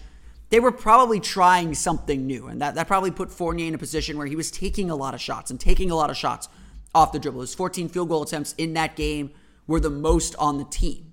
They 0.49 0.61
were 0.61 0.71
probably 0.71 1.19
trying 1.19 1.75
something 1.75 2.25
new, 2.25 2.47
and 2.47 2.61
that, 2.61 2.75
that 2.75 2.87
probably 2.87 3.11
put 3.11 3.29
Fournier 3.29 3.67
in 3.67 3.75
a 3.75 3.77
position 3.77 4.17
where 4.17 4.25
he 4.25 4.37
was 4.37 4.49
taking 4.49 4.89
a 4.89 4.95
lot 4.95 5.13
of 5.13 5.19
shots 5.19 5.51
and 5.51 5.59
taking 5.59 5.91
a 5.91 5.95
lot 5.95 6.09
of 6.09 6.15
shots 6.15 6.47
off 6.95 7.11
the 7.11 7.19
dribble. 7.19 7.41
His 7.41 7.53
14 7.53 7.89
field 7.89 8.07
goal 8.07 8.23
attempts 8.23 8.55
in 8.57 8.73
that 8.75 8.95
game 8.95 9.31
were 9.67 9.81
the 9.81 9.89
most 9.89 10.35
on 10.37 10.57
the 10.57 10.63
team. 10.63 11.11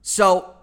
So 0.00 0.54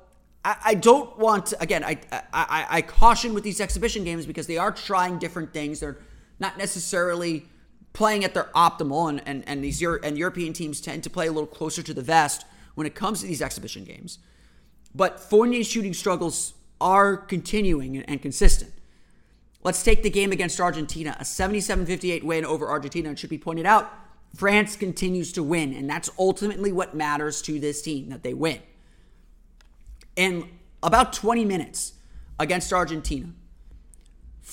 I, 0.45 0.55
I 0.63 0.73
don't 0.75 1.19
want 1.19 1.47
to, 1.47 1.61
again, 1.61 1.83
I, 1.83 1.99
I, 2.31 2.65
I 2.69 2.81
caution 2.83 3.33
with 3.33 3.43
these 3.43 3.59
exhibition 3.59 4.05
games 4.05 4.25
because 4.25 4.47
they 4.47 4.57
are 4.57 4.71
trying 4.71 5.19
different 5.19 5.51
things. 5.51 5.81
They're 5.81 5.97
not 6.39 6.57
necessarily 6.57 7.47
playing 7.93 8.23
at 8.23 8.33
their 8.33 8.49
optimal, 8.55 9.09
and, 9.09 9.21
and, 9.25 9.43
and 9.47 9.63
these 9.63 9.81
Euro- 9.81 9.99
and 10.03 10.17
European 10.17 10.51
teams 10.51 10.81
tend 10.81 11.03
to 11.03 11.09
play 11.09 11.27
a 11.27 11.31
little 11.31 11.47
closer 11.47 11.81
to 11.83 11.93
the 11.93 12.01
vest 12.01 12.45
when 12.75 12.87
it 12.87 12.95
comes 12.95 13.21
to 13.21 13.27
these 13.27 13.41
exhibition 13.41 13.83
games. 13.83 14.19
But 14.95 15.19
Fournier's 15.19 15.67
shooting 15.67 15.93
struggles 15.93 16.53
are 16.81 17.15
continuing 17.15 17.97
and, 17.97 18.09
and 18.09 18.21
consistent. 18.21 18.73
Let's 19.63 19.83
take 19.83 20.03
the 20.03 20.09
game 20.09 20.31
against 20.31 20.59
Argentina, 20.59 21.15
a 21.19 21.25
77 21.25 21.85
58 21.85 22.23
win 22.23 22.45
over 22.45 22.67
Argentina. 22.67 23.11
It 23.11 23.19
should 23.19 23.29
be 23.29 23.37
pointed 23.37 23.65
out, 23.65 23.91
France 24.35 24.75
continues 24.75 25.31
to 25.33 25.43
win, 25.43 25.73
and 25.73 25.89
that's 25.89 26.09
ultimately 26.17 26.71
what 26.71 26.95
matters 26.95 27.41
to 27.43 27.59
this 27.59 27.81
team 27.81 28.09
that 28.09 28.23
they 28.23 28.33
win. 28.33 28.59
In 30.15 30.49
about 30.81 31.13
20 31.13 31.45
minutes 31.45 31.93
against 32.39 32.73
Argentina, 32.73 33.29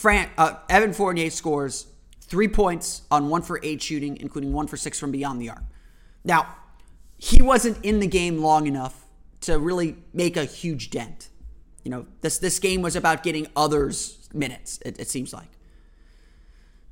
uh, 0.05 0.55
Evan 0.69 0.93
Fournier 0.93 1.31
scores 1.31 1.87
three 2.31 2.49
points 2.49 3.03
on 3.11 3.29
one 3.29 3.43
for 3.43 3.61
eight 3.63 3.83
shooting, 3.83 4.17
including 4.19 4.53
one 4.53 4.69
for 4.69 4.77
six 4.77 4.99
from 4.99 5.11
beyond 5.11 5.43
the 5.43 5.51
arc. 5.51 5.65
Now, 6.25 6.57
he 7.19 7.43
wasn't 7.43 7.85
in 7.85 8.01
the 8.01 8.07
game 8.07 8.39
long 8.39 8.67
enough 8.67 9.05
to 9.43 9.59
really 9.59 9.97
make 10.15 10.37
a 10.37 10.45
huge 10.45 10.91
dent. 10.91 11.29
You 11.85 11.91
know, 11.91 12.07
this 12.21 12.39
this 12.39 12.59
game 12.59 12.83
was 12.83 12.97
about 12.97 13.23
getting 13.23 13.49
others 13.57 14.29
minutes. 14.33 14.79
It, 14.85 15.01
it 15.01 15.09
seems 15.09 15.33
like. 15.33 15.49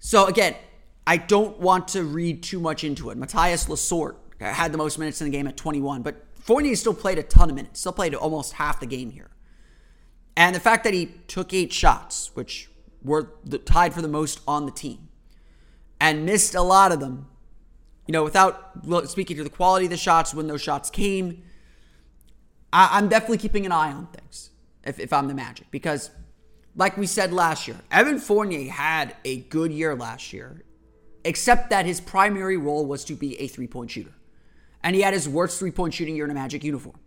So 0.00 0.26
again, 0.26 0.54
I 1.07 1.16
don't 1.16 1.59
want 1.59 1.88
to 1.88 2.02
read 2.02 2.42
too 2.42 2.61
much 2.61 2.85
into 2.85 3.11
it. 3.11 3.16
Mathias 3.16 3.66
Lessort 3.66 4.16
had 4.40 4.73
the 4.73 4.78
most 4.78 4.99
minutes 4.99 5.21
in 5.21 5.26
the 5.26 5.30
game 5.30 5.47
at 5.47 5.57
21, 5.57 6.02
but 6.02 6.25
Fournier 6.35 6.76
still 6.76 6.95
played 6.95 7.18
a 7.18 7.23
ton 7.23 7.49
of 7.50 7.57
minutes. 7.57 7.80
Still 7.80 7.92
played 7.92 8.14
almost 8.14 8.54
half 8.54 8.80
the 8.80 8.87
game 8.87 9.11
here. 9.11 9.30
And 10.37 10.54
the 10.54 10.61
fact 10.61 10.85
that 10.85 10.95
he 10.95 11.07
took 11.26 11.52
eight 11.52 11.73
shots, 11.73 12.30
which 12.35 12.71
were 13.02 13.33
the, 13.45 13.59
tied 13.59 13.92
for 13.92 14.02
the 14.02 14.09
most 14.09 14.40
on 14.47 14.66
the 14.66 14.73
team, 14.73 15.08
and 16.00 16.25
missed 16.25 16.55
a 16.55 16.62
lot 16.62 16.93
of 16.93 17.00
them, 17.00 17.26
you 18.07 18.12
know, 18.12 18.25
without 18.25 18.73
speaking 19.09 19.37
to 19.37 19.45
the 19.45 19.50
quality 19.50 19.87
of 19.87 19.90
the 19.90 19.97
shots 19.97 20.33
when 20.35 20.47
those 20.47 20.62
shots 20.62 20.90
came, 20.90 21.43
I, 22.73 22.99
am 22.99 23.09
definitely 23.09 23.38
keeping 23.38 23.67
an 23.67 23.73
eye 23.73 23.93
on 23.93 24.07
things 24.07 24.50
if, 24.85 24.99
if 25.00 25.12
I'm 25.12 25.28
the 25.28 25.35
Magic 25.35 25.71
because, 25.71 26.11
like 26.76 26.97
we 26.97 27.07
said 27.07 27.33
last 27.33 27.67
year, 27.67 27.76
Evan 27.90 28.19
Fournier 28.19 28.71
had 28.71 29.17
a 29.25 29.40
good 29.40 29.73
year 29.73 29.95
last 29.95 30.33
year, 30.33 30.62
except 31.25 31.71
that 31.71 31.87
his 31.87 32.00
primary 32.00 32.57
role 32.57 32.87
was 32.87 33.05
to 33.07 33.14
be 33.14 33.40
a 33.40 33.49
three 33.49 33.67
point 33.67 33.90
shooter. 33.90 34.12
And 34.83 34.95
he 34.95 35.02
had 35.02 35.12
his 35.12 35.28
worst 35.28 35.59
three 35.59 35.71
point 35.73 35.95
shooting 35.95 36.14
year 36.14 36.25
in 36.25 36.31
a 36.31 36.35
Magic 36.35 36.62
uniform. 36.62 36.99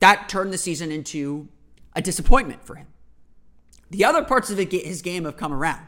That 0.00 0.28
turned 0.28 0.52
the 0.52 0.58
season 0.58 0.90
into 0.90 1.48
a 1.94 2.02
disappointment 2.02 2.64
for 2.64 2.74
him. 2.74 2.88
The 3.90 4.04
other 4.04 4.22
parts 4.22 4.50
of 4.50 4.58
his 4.58 5.00
game 5.00 5.24
have 5.24 5.36
come 5.36 5.52
around. 5.52 5.86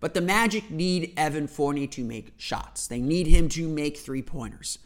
But 0.00 0.14
the 0.14 0.20
Magic 0.20 0.70
need 0.70 1.12
Evan 1.16 1.46
Fournier 1.46 1.86
to 1.88 2.04
make 2.04 2.34
shots. 2.36 2.86
They 2.86 3.00
need 3.00 3.26
him 3.26 3.48
to 3.50 3.68
make 3.68 3.96
three 3.96 4.22
pointers. 4.22 4.78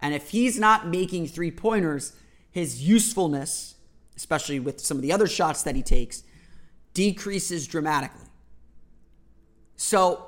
And 0.00 0.14
if 0.14 0.30
he's 0.30 0.58
not 0.58 0.88
making 0.88 1.28
three 1.28 1.50
pointers, 1.50 2.14
his 2.50 2.86
usefulness, 2.86 3.74
especially 4.16 4.60
with 4.60 4.80
some 4.80 4.96
of 4.96 5.02
the 5.02 5.12
other 5.12 5.26
shots 5.26 5.62
that 5.64 5.76
he 5.76 5.82
takes, 5.82 6.22
decreases 6.94 7.66
dramatically. 7.66 8.26
So, 9.76 10.26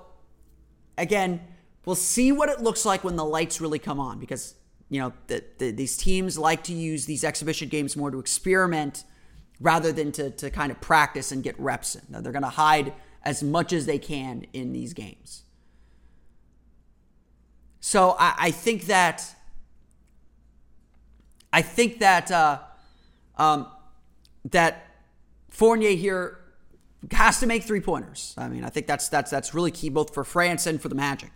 again, 0.98 1.40
we'll 1.86 1.96
see 1.96 2.32
what 2.32 2.50
it 2.50 2.60
looks 2.60 2.84
like 2.84 3.02
when 3.02 3.16
the 3.16 3.24
lights 3.24 3.60
really 3.62 3.78
come 3.78 3.98
on 3.98 4.18
because, 4.18 4.54
you 4.90 5.00
know, 5.00 5.14
the, 5.28 5.42
the, 5.56 5.70
these 5.70 5.96
teams 5.96 6.36
like 6.36 6.64
to 6.64 6.74
use 6.74 7.06
these 7.06 7.24
exhibition 7.24 7.68
games 7.68 7.96
more 7.96 8.10
to 8.10 8.18
experiment 8.18 9.04
rather 9.58 9.90
than 9.90 10.12
to, 10.12 10.30
to 10.30 10.50
kind 10.50 10.70
of 10.70 10.80
practice 10.82 11.32
and 11.32 11.42
get 11.42 11.58
reps 11.58 11.94
in. 11.94 12.02
Now, 12.10 12.20
they're 12.20 12.32
going 12.32 12.42
to 12.42 12.50
hide 12.50 12.92
as 13.28 13.42
much 13.42 13.74
as 13.74 13.84
they 13.84 13.98
can 13.98 14.46
in 14.54 14.72
these 14.72 14.94
games. 14.94 15.42
So 17.78 18.16
I, 18.18 18.34
I 18.38 18.50
think 18.50 18.86
that 18.86 19.22
I 21.52 21.60
think 21.60 21.98
that 21.98 22.30
uh, 22.30 22.60
um, 23.36 23.66
that 24.46 24.86
Fournier 25.50 25.94
here 25.94 26.38
has 27.10 27.38
to 27.40 27.46
make 27.46 27.64
three 27.64 27.82
pointers. 27.82 28.34
I 28.38 28.48
mean, 28.48 28.64
I 28.64 28.70
think 28.70 28.86
that's 28.86 29.10
that's 29.10 29.30
that's 29.30 29.52
really 29.52 29.72
key 29.72 29.90
both 29.90 30.14
for 30.14 30.24
France 30.24 30.66
and 30.66 30.80
for 30.80 30.88
the 30.88 30.94
Magic. 30.94 31.30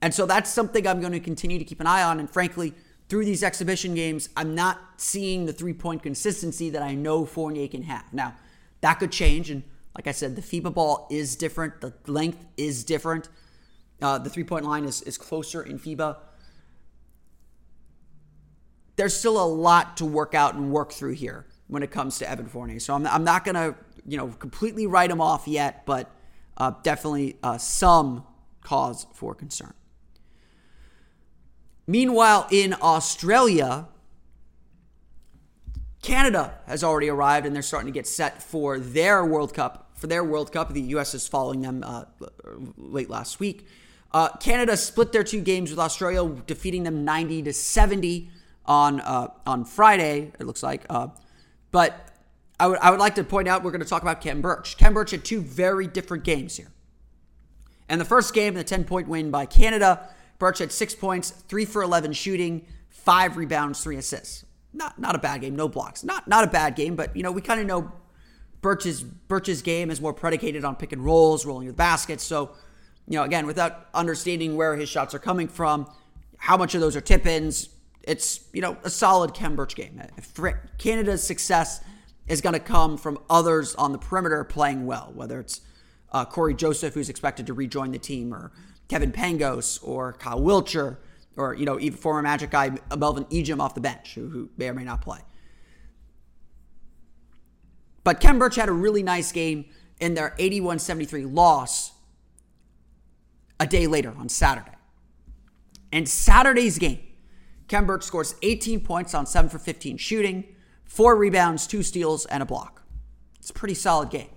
And 0.00 0.14
so 0.14 0.24
that's 0.24 0.48
something 0.48 0.86
I'm 0.86 1.00
going 1.00 1.12
to 1.12 1.20
continue 1.20 1.58
to 1.58 1.64
keep 1.64 1.80
an 1.80 1.88
eye 1.88 2.04
on. 2.04 2.20
And 2.20 2.30
frankly, 2.30 2.74
through 3.08 3.24
these 3.24 3.42
exhibition 3.42 3.96
games, 3.96 4.28
I'm 4.36 4.54
not 4.54 4.78
seeing 4.98 5.46
the 5.46 5.52
three 5.52 5.74
point 5.74 6.04
consistency 6.04 6.70
that 6.70 6.82
I 6.82 6.94
know 6.94 7.26
Fournier 7.26 7.66
can 7.66 7.82
have. 7.82 8.04
Now, 8.12 8.36
that 8.82 9.00
could 9.00 9.10
change. 9.10 9.50
And 9.50 9.64
like 9.98 10.06
I 10.06 10.12
said, 10.12 10.36
the 10.36 10.42
FIBA 10.42 10.72
ball 10.72 11.08
is 11.10 11.34
different, 11.34 11.80
the 11.80 11.92
length 12.06 12.46
is 12.56 12.84
different. 12.84 13.28
Uh, 14.00 14.16
the 14.16 14.30
three 14.30 14.44
point 14.44 14.64
line 14.64 14.84
is, 14.84 15.02
is 15.02 15.18
closer 15.18 15.60
in 15.60 15.76
FIBA. 15.76 16.16
There's 18.94 19.12
still 19.12 19.42
a 19.42 19.44
lot 19.44 19.96
to 19.96 20.04
work 20.04 20.34
out 20.34 20.54
and 20.54 20.70
work 20.70 20.92
through 20.92 21.14
here 21.14 21.46
when 21.66 21.82
it 21.82 21.90
comes 21.90 22.18
to 22.18 22.30
Evan 22.30 22.46
Fournier. 22.46 22.78
So 22.78 22.94
I'm, 22.94 23.08
I'm 23.08 23.24
not 23.24 23.44
going 23.44 23.56
to, 23.56 23.74
you 24.06 24.16
know, 24.16 24.28
completely 24.28 24.86
write 24.86 25.10
him 25.10 25.20
off 25.20 25.48
yet, 25.48 25.84
but 25.84 26.08
uh, 26.56 26.74
definitely 26.84 27.36
uh, 27.42 27.58
some 27.58 28.24
cause 28.62 29.04
for 29.14 29.34
concern. 29.34 29.74
Meanwhile, 31.88 32.46
in 32.52 32.72
Australia, 32.80 33.88
Canada 36.02 36.54
has 36.68 36.84
already 36.84 37.08
arrived 37.08 37.46
and 37.46 37.54
they're 37.54 37.62
starting 37.62 37.92
to 37.92 37.92
get 37.92 38.06
set 38.06 38.40
for 38.40 38.78
their 38.78 39.24
World 39.24 39.52
Cup. 39.52 39.86
For 39.98 40.06
their 40.06 40.22
World 40.22 40.52
Cup, 40.52 40.72
the 40.72 40.80
U.S. 40.80 41.12
is 41.12 41.26
following 41.26 41.60
them 41.60 41.82
uh, 41.84 42.04
late 42.76 43.10
last 43.10 43.40
week. 43.40 43.66
Uh, 44.12 44.28
Canada 44.36 44.76
split 44.76 45.10
their 45.12 45.24
two 45.24 45.40
games 45.40 45.70
with 45.70 45.78
Australia, 45.78 46.24
defeating 46.46 46.84
them 46.84 47.04
90 47.04 47.42
to 47.42 47.52
70 47.52 48.30
on 48.64 49.00
uh, 49.00 49.28
on 49.44 49.64
Friday. 49.64 50.32
It 50.38 50.46
looks 50.46 50.62
like, 50.62 50.86
uh, 50.88 51.08
but 51.72 52.12
I 52.60 52.68
would 52.68 52.78
I 52.78 52.90
would 52.90 53.00
like 53.00 53.16
to 53.16 53.24
point 53.24 53.48
out 53.48 53.64
we're 53.64 53.72
going 53.72 53.82
to 53.82 53.88
talk 53.88 54.02
about 54.02 54.20
Khem 54.20 54.40
Birch. 54.40 54.78
Khem 54.78 54.94
Birch 54.94 55.10
had 55.10 55.24
two 55.24 55.40
very 55.40 55.88
different 55.88 56.22
games 56.22 56.56
here. 56.56 56.70
And 57.88 58.00
the 58.00 58.04
first 58.04 58.34
game, 58.34 58.54
the 58.54 58.64
10 58.64 58.84
point 58.84 59.08
win 59.08 59.30
by 59.30 59.46
Canada, 59.46 60.08
Birch 60.38 60.58
had 60.58 60.70
six 60.70 60.94
points, 60.94 61.30
three 61.30 61.64
for 61.64 61.82
11 61.82 62.12
shooting, 62.12 62.66
five 62.90 63.36
rebounds, 63.36 63.82
three 63.82 63.96
assists. 63.96 64.44
Not 64.72 64.98
not 64.98 65.14
a 65.14 65.18
bad 65.18 65.40
game, 65.40 65.56
no 65.56 65.68
blocks. 65.68 66.04
Not 66.04 66.28
not 66.28 66.44
a 66.44 66.46
bad 66.46 66.76
game, 66.76 66.94
but 66.94 67.16
you 67.16 67.22
know 67.22 67.32
we 67.32 67.40
kind 67.40 67.60
of 67.60 67.66
know 67.66 67.90
Birch's 68.60 69.02
Birch's 69.02 69.62
game 69.62 69.90
is 69.90 70.00
more 70.00 70.12
predicated 70.12 70.64
on 70.64 70.76
pick 70.76 70.92
and 70.92 71.04
rolls, 71.04 71.46
rolling 71.46 71.66
the 71.66 71.72
basket. 71.72 72.20
So 72.20 72.50
you 73.06 73.16
know 73.16 73.24
again, 73.24 73.46
without 73.46 73.86
understanding 73.94 74.56
where 74.56 74.76
his 74.76 74.88
shots 74.88 75.14
are 75.14 75.18
coming 75.18 75.48
from, 75.48 75.90
how 76.36 76.56
much 76.56 76.74
of 76.74 76.80
those 76.80 76.96
are 76.96 77.00
tip-ins, 77.00 77.68
it's 78.02 78.48
you 78.52 78.60
know 78.60 78.76
a 78.84 78.90
solid 78.90 79.34
Khem 79.34 79.54
Birch 79.56 79.76
game. 79.76 80.00
Canada's 80.78 81.22
success 81.22 81.82
is 82.26 82.40
going 82.40 82.54
to 82.54 82.60
come 82.60 82.96
from 82.96 83.18
others 83.30 83.74
on 83.76 83.92
the 83.92 83.98
perimeter 83.98 84.44
playing 84.44 84.86
well, 84.86 85.12
whether 85.14 85.40
it's 85.40 85.60
uh, 86.12 86.24
Cory 86.24 86.54
Joseph, 86.54 86.94
who's 86.94 87.08
expected 87.08 87.46
to 87.46 87.54
rejoin 87.54 87.90
the 87.90 87.98
team, 87.98 88.32
or 88.32 88.52
Kevin 88.88 89.12
Pangos, 89.12 89.78
or 89.82 90.14
Kyle 90.14 90.40
Wiltjer, 90.40 90.96
or 91.36 91.54
you 91.54 91.64
know 91.64 91.78
even 91.78 91.98
former 91.98 92.22
Magic 92.22 92.50
guy 92.50 92.78
Melvin 92.96 93.24
Ejim 93.26 93.60
off 93.60 93.74
the 93.74 93.80
bench, 93.80 94.14
who, 94.14 94.28
who 94.28 94.50
may 94.56 94.68
or 94.68 94.74
may 94.74 94.84
not 94.84 95.00
play. 95.00 95.20
But 98.08 98.20
Khem 98.20 98.38
Birch 98.38 98.56
had 98.56 98.70
a 98.70 98.72
really 98.72 99.02
nice 99.02 99.32
game 99.32 99.66
in 100.00 100.14
their 100.14 100.34
81-73 100.38 101.30
loss 101.30 101.92
a 103.60 103.66
day 103.66 103.86
later 103.86 104.14
on 104.16 104.30
Saturday. 104.30 104.78
And 105.92 106.08
Saturday's 106.08 106.78
game, 106.78 107.00
Khem 107.68 107.84
Birch 107.84 108.04
scores 108.04 108.34
18 108.40 108.80
points 108.80 109.12
on 109.12 109.26
7 109.26 109.50
for 109.50 109.58
15 109.58 109.98
shooting, 109.98 110.44
four 110.86 111.16
rebounds, 111.16 111.66
two 111.66 111.82
steals, 111.82 112.24
and 112.24 112.42
a 112.42 112.46
block. 112.46 112.82
It's 113.40 113.50
a 113.50 113.52
pretty 113.52 113.74
solid 113.74 114.08
game. 114.08 114.30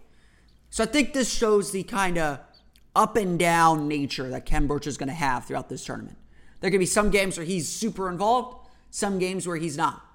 So 0.70 0.84
I 0.84 0.88
think 0.88 1.13
this 1.13 1.34
shows 1.34 1.72
the 1.72 1.84
kind 1.84 2.18
of 2.18 2.40
up 2.94 3.16
and 3.16 3.40
down 3.40 3.88
nature 3.88 4.30
that 4.32 4.46
Khem 4.46 4.68
Birch 4.68 4.86
is 4.86 4.98
going 4.98 5.08
to 5.08 5.13
have 5.13 5.46
throughout 5.46 5.70
this 5.70 5.86
tournament. 5.86 6.18
There 6.60 6.70
to 6.70 6.78
be 6.78 6.86
some 6.86 7.10
games 7.10 7.38
where 7.38 7.46
he's 7.46 7.70
super 7.70 8.10
involved, 8.10 8.68
some 8.90 9.18
games 9.18 9.48
where 9.48 9.56
he's 9.56 9.78
not. 9.78 10.11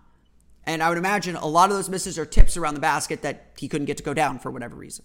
And 0.66 0.82
I 0.82 0.88
would 0.88 0.98
imagine 0.98 1.36
a 1.36 1.46
lot 1.46 1.70
of 1.70 1.76
those 1.76 1.88
misses 1.88 2.18
are 2.18 2.26
tips 2.26 2.56
around 2.56 2.74
the 2.74 2.80
basket 2.80 3.22
that 3.22 3.52
he 3.56 3.68
couldn't 3.68 3.86
get 3.86 3.96
to 3.98 4.02
go 4.02 4.12
down 4.12 4.40
for 4.40 4.50
whatever 4.50 4.74
reason. 4.74 5.04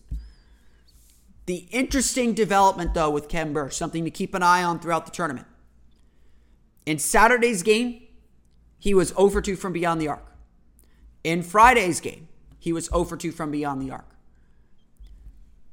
The 1.45 1.67
interesting 1.71 2.33
development, 2.33 2.93
though, 2.93 3.09
with 3.09 3.27
Khem 3.27 3.53
Birch, 3.53 3.73
something 3.73 4.03
to 4.03 4.11
keep 4.11 4.33
an 4.33 4.43
eye 4.43 4.63
on 4.63 4.79
throughout 4.79 5.05
the 5.05 5.11
tournament. 5.11 5.47
In 6.85 6.97
Saturday's 6.97 7.61
game, 7.61 8.01
he 8.79 8.93
was 8.93 9.11
oh 9.13 9.25
over 9.25 9.41
2 9.41 9.55
from 9.55 9.73
beyond 9.73 10.01
the 10.01 10.07
arc. 10.07 10.25
In 11.23 11.43
Friday's 11.43 11.99
game, 11.99 12.27
he 12.57 12.73
was 12.73 12.89
oh 12.91 13.01
over 13.01 13.15
2 13.15 13.31
from 13.31 13.51
beyond 13.51 13.81
the 13.81 13.91
arc. 13.91 14.15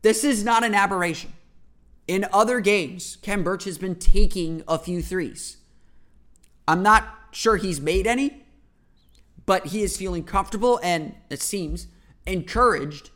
This 0.02 0.24
is 0.24 0.44
not 0.44 0.64
an 0.64 0.74
aberration. 0.74 1.32
In 2.06 2.26
other 2.32 2.60
games, 2.60 3.16
Khem 3.22 3.42
Birch 3.42 3.64
has 3.64 3.78
been 3.78 3.96
taking 3.96 4.62
a 4.68 4.78
few 4.78 5.02
threes. 5.02 5.58
I'm 6.66 6.82
not 6.82 7.08
sure 7.30 7.56
he's 7.56 7.80
made 7.80 8.06
any, 8.06 8.44
but 9.48 9.68
he 9.68 9.80
is 9.80 9.96
feeling 9.96 10.22
comfortable 10.22 10.78
and, 10.82 11.14
it 11.30 11.40
seems, 11.40 11.86
encouraged 12.26 13.08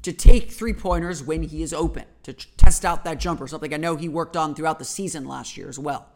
to 0.00 0.14
take 0.14 0.50
three 0.50 0.72
pointers 0.72 1.22
when 1.22 1.42
he 1.42 1.62
is 1.62 1.74
open, 1.74 2.04
to 2.22 2.32
test 2.32 2.86
out 2.86 3.04
that 3.04 3.20
jumper, 3.20 3.46
something 3.46 3.74
I 3.74 3.76
know 3.76 3.94
he 3.94 4.08
worked 4.08 4.34
on 4.34 4.54
throughout 4.54 4.78
the 4.78 4.86
season 4.86 5.26
last 5.26 5.58
year 5.58 5.68
as 5.68 5.78
well. 5.78 6.08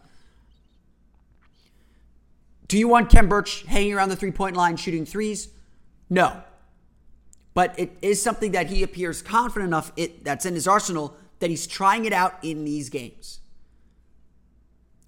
Do 2.66 2.78
you 2.78 2.88
want 2.88 3.10
Khem 3.10 3.28
Birch 3.28 3.64
hanging 3.64 3.92
around 3.92 4.08
the 4.08 4.16
three 4.16 4.30
point 4.30 4.56
line 4.56 4.78
shooting 4.78 5.04
threes? 5.04 5.48
No. 6.08 6.42
But 7.52 7.78
it 7.78 7.92
is 8.00 8.22
something 8.22 8.52
that 8.52 8.68
he 8.68 8.82
appears 8.82 9.20
confident 9.20 9.68
enough 9.68 9.92
it, 9.98 10.24
that's 10.24 10.46
in 10.46 10.54
his 10.54 10.66
arsenal 10.66 11.14
that 11.40 11.50
he's 11.50 11.66
trying 11.66 12.06
it 12.06 12.14
out 12.14 12.38
in 12.40 12.64
these 12.64 12.88
games. 12.88 13.40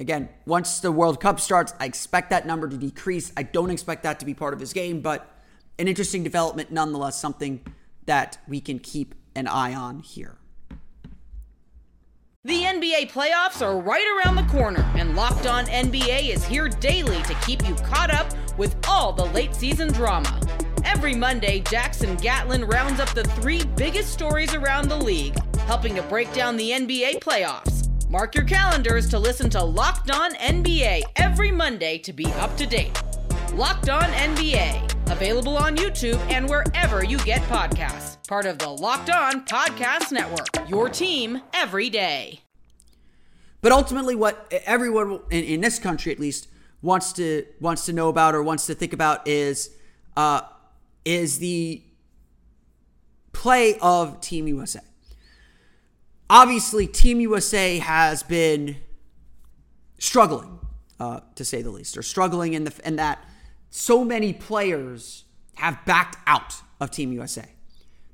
Again, 0.00 0.30
once 0.47 0.80
the 0.80 0.90
World 0.90 1.21
Cup 1.21 1.38
starts, 1.38 1.75
I 1.78 1.85
expect 1.85 2.30
that 2.30 2.47
number 2.47 2.66
to 2.66 2.76
decrease. 2.78 3.33
I 3.37 3.42
don't 3.42 3.71
expect 3.71 4.02
that 4.04 4.19
to 4.21 4.26
be 4.26 4.33
part 4.33 4.54
of 4.54 4.61
his 4.61 4.73
game, 4.73 5.02
but 5.02 5.30
an 5.78 5.88
interesting 5.88 6.25
development 6.25 6.73
nonetheless, 6.73 7.21
something 7.21 7.61
that 8.07 8.38
we 8.49 8.62
can 8.62 8.78
keep 8.78 9.14
an 9.37 9.47
eye 9.47 9.75
on 9.75 9.99
here. 9.99 10.38
The 12.45 12.62
NBA 12.62 13.12
playoffs 13.12 13.61
are 13.61 13.78
right 13.78 14.25
around 14.25 14.37
the 14.37 14.50
corner, 14.50 14.90
and 14.97 15.14
Locked 15.14 15.47
On 15.47 15.66
NBA 15.66 16.30
is 16.30 16.47
here 16.47 16.71
daily 16.71 17.23
to 17.25 17.35
keep 17.47 17.69
you 17.69 17.75
caught 17.75 18.11
up 18.11 18.33
with 18.57 18.75
all 18.88 19.12
the 19.12 19.26
late 19.26 19.54
season 19.54 19.92
drama. 19.92 20.40
Every 20.83 21.14
Monday, 21.14 21.61
Jackson 21.61 22.16
Gatlin 22.16 22.64
rounds 22.64 23.00
up 23.00 23.11
the 23.11 23.25
three 23.25 23.64
biggest 23.76 24.14
stories 24.14 24.54
around 24.54 24.88
the 24.88 24.97
league, 24.97 25.37
helping 25.59 25.95
to 25.97 26.02
break 26.04 26.33
down 26.33 26.57
the 26.57 26.71
NBA 26.71 27.21
playoffs. 27.21 27.90
Mark 28.11 28.35
your 28.35 28.43
calendars 28.43 29.09
to 29.09 29.21
listen 29.21 29.49
to 29.50 29.62
Locked 29.62 30.11
On 30.11 30.35
NBA 30.35 31.02
every 31.14 31.52
Monday 31.52 31.97
to 31.99 32.12
be 32.12 32.26
up 32.26 32.57
to 32.57 32.67
date. 32.67 33.00
Locked 33.55 33.88
On 33.88 34.02
NBA, 34.02 35.12
available 35.12 35.57
on 35.57 35.76
YouTube 35.76 36.19
and 36.29 36.49
wherever 36.49 37.05
you 37.05 37.19
get 37.19 37.40
podcasts 37.43 38.17
part 38.26 38.47
of 38.47 38.59
the 38.59 38.69
Locked 38.69 39.11
On 39.11 39.45
Podcast 39.45 40.11
Network. 40.11 40.49
Your 40.69 40.88
team 40.88 41.40
every 41.55 41.88
day. 41.88 42.40
But 43.61 43.71
ultimately, 43.71 44.17
what 44.17 44.52
everyone 44.67 45.21
in, 45.31 45.45
in 45.45 45.61
this 45.61 45.79
country, 45.79 46.11
at 46.11 46.19
least, 46.19 46.49
wants 46.83 47.12
to 47.12 47.47
wants 47.61 47.87
to 47.87 47.93
know 47.93 48.09
about 48.09 48.35
or 48.35 48.43
wants 48.43 48.67
to 48.67 48.75
think 48.75 48.93
about 48.93 49.29
is 49.29 49.71
uh, 50.17 50.40
is 51.05 51.38
the 51.38 51.81
play 53.33 53.79
of 53.81 54.21
Team 54.21 54.49
USA. 54.49 54.81
Obviously, 56.31 56.87
Team 56.87 57.21
USA 57.21 57.79
has 57.81 58.23
been 58.23 58.77
struggling, 59.99 60.61
uh, 61.01 61.21
to 61.35 61.45
say 61.45 61.61
the 61.61 61.71
least, 61.71 61.99
or 61.99 62.03
struggling 62.03 62.53
in 62.53 62.63
the 62.63 62.73
in 62.85 62.95
that 62.97 63.25
so 63.71 64.05
many 64.05 64.33
players 64.33 65.25
have 65.57 65.85
backed 65.85 66.17
out 66.29 66.55
of 66.81 66.93
Team 66.93 67.13
USA. 67.13 67.47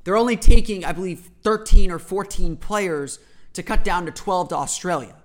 They're 0.05 0.17
only 0.17 0.39
taking, 0.39 0.83
I 0.83 0.93
believe, 0.93 1.31
13 1.43 1.91
or 1.91 1.99
14 1.99 2.57
players 2.57 3.19
to 3.53 3.63
cut 3.63 3.85
down 3.85 4.07
to 4.07 4.13
12 4.13 4.49
to 4.49 4.55
Australia. 4.57 5.17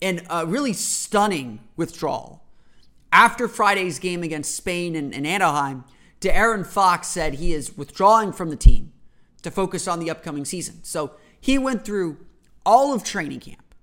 And 0.00 0.24
a 0.30 0.46
really 0.46 0.72
stunning 0.72 1.58
withdrawal. 1.76 2.44
After 3.10 3.48
Friday's 3.48 3.98
game 3.98 4.22
against 4.22 4.54
Spain 4.54 4.94
and, 4.94 5.12
and 5.12 5.26
Anaheim, 5.26 5.84
De'Aaron 6.20 6.64
Fox 6.64 7.08
said 7.08 7.34
he 7.34 7.52
is 7.52 7.76
withdrawing 7.76 8.32
from 8.32 8.50
the 8.50 8.56
team 8.56 8.92
to 9.42 9.50
focus 9.50 9.88
on 9.88 9.98
the 9.98 10.10
upcoming 10.10 10.44
season. 10.44 10.84
So 10.84 11.16
he 11.40 11.58
went 11.58 11.84
through 11.84 12.18
all 12.64 12.94
of 12.94 13.02
training 13.02 13.40
camp, 13.40 13.74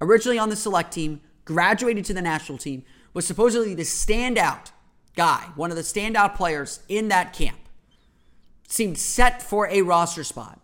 originally 0.00 0.38
on 0.38 0.48
the 0.48 0.56
select 0.56 0.92
team, 0.92 1.20
graduated 1.44 2.04
to 2.04 2.14
the 2.14 2.22
national 2.22 2.58
team, 2.58 2.84
was 3.14 3.26
supposedly 3.26 3.74
the 3.74 3.82
standout 3.82 4.70
guy, 5.16 5.48
one 5.56 5.70
of 5.70 5.76
the 5.76 5.82
standout 5.82 6.34
players 6.34 6.80
in 6.88 7.08
that 7.08 7.32
camp 7.32 7.58
seemed 8.68 8.98
set 8.98 9.42
for 9.42 9.66
a 9.68 9.82
roster 9.82 10.22
spot 10.22 10.60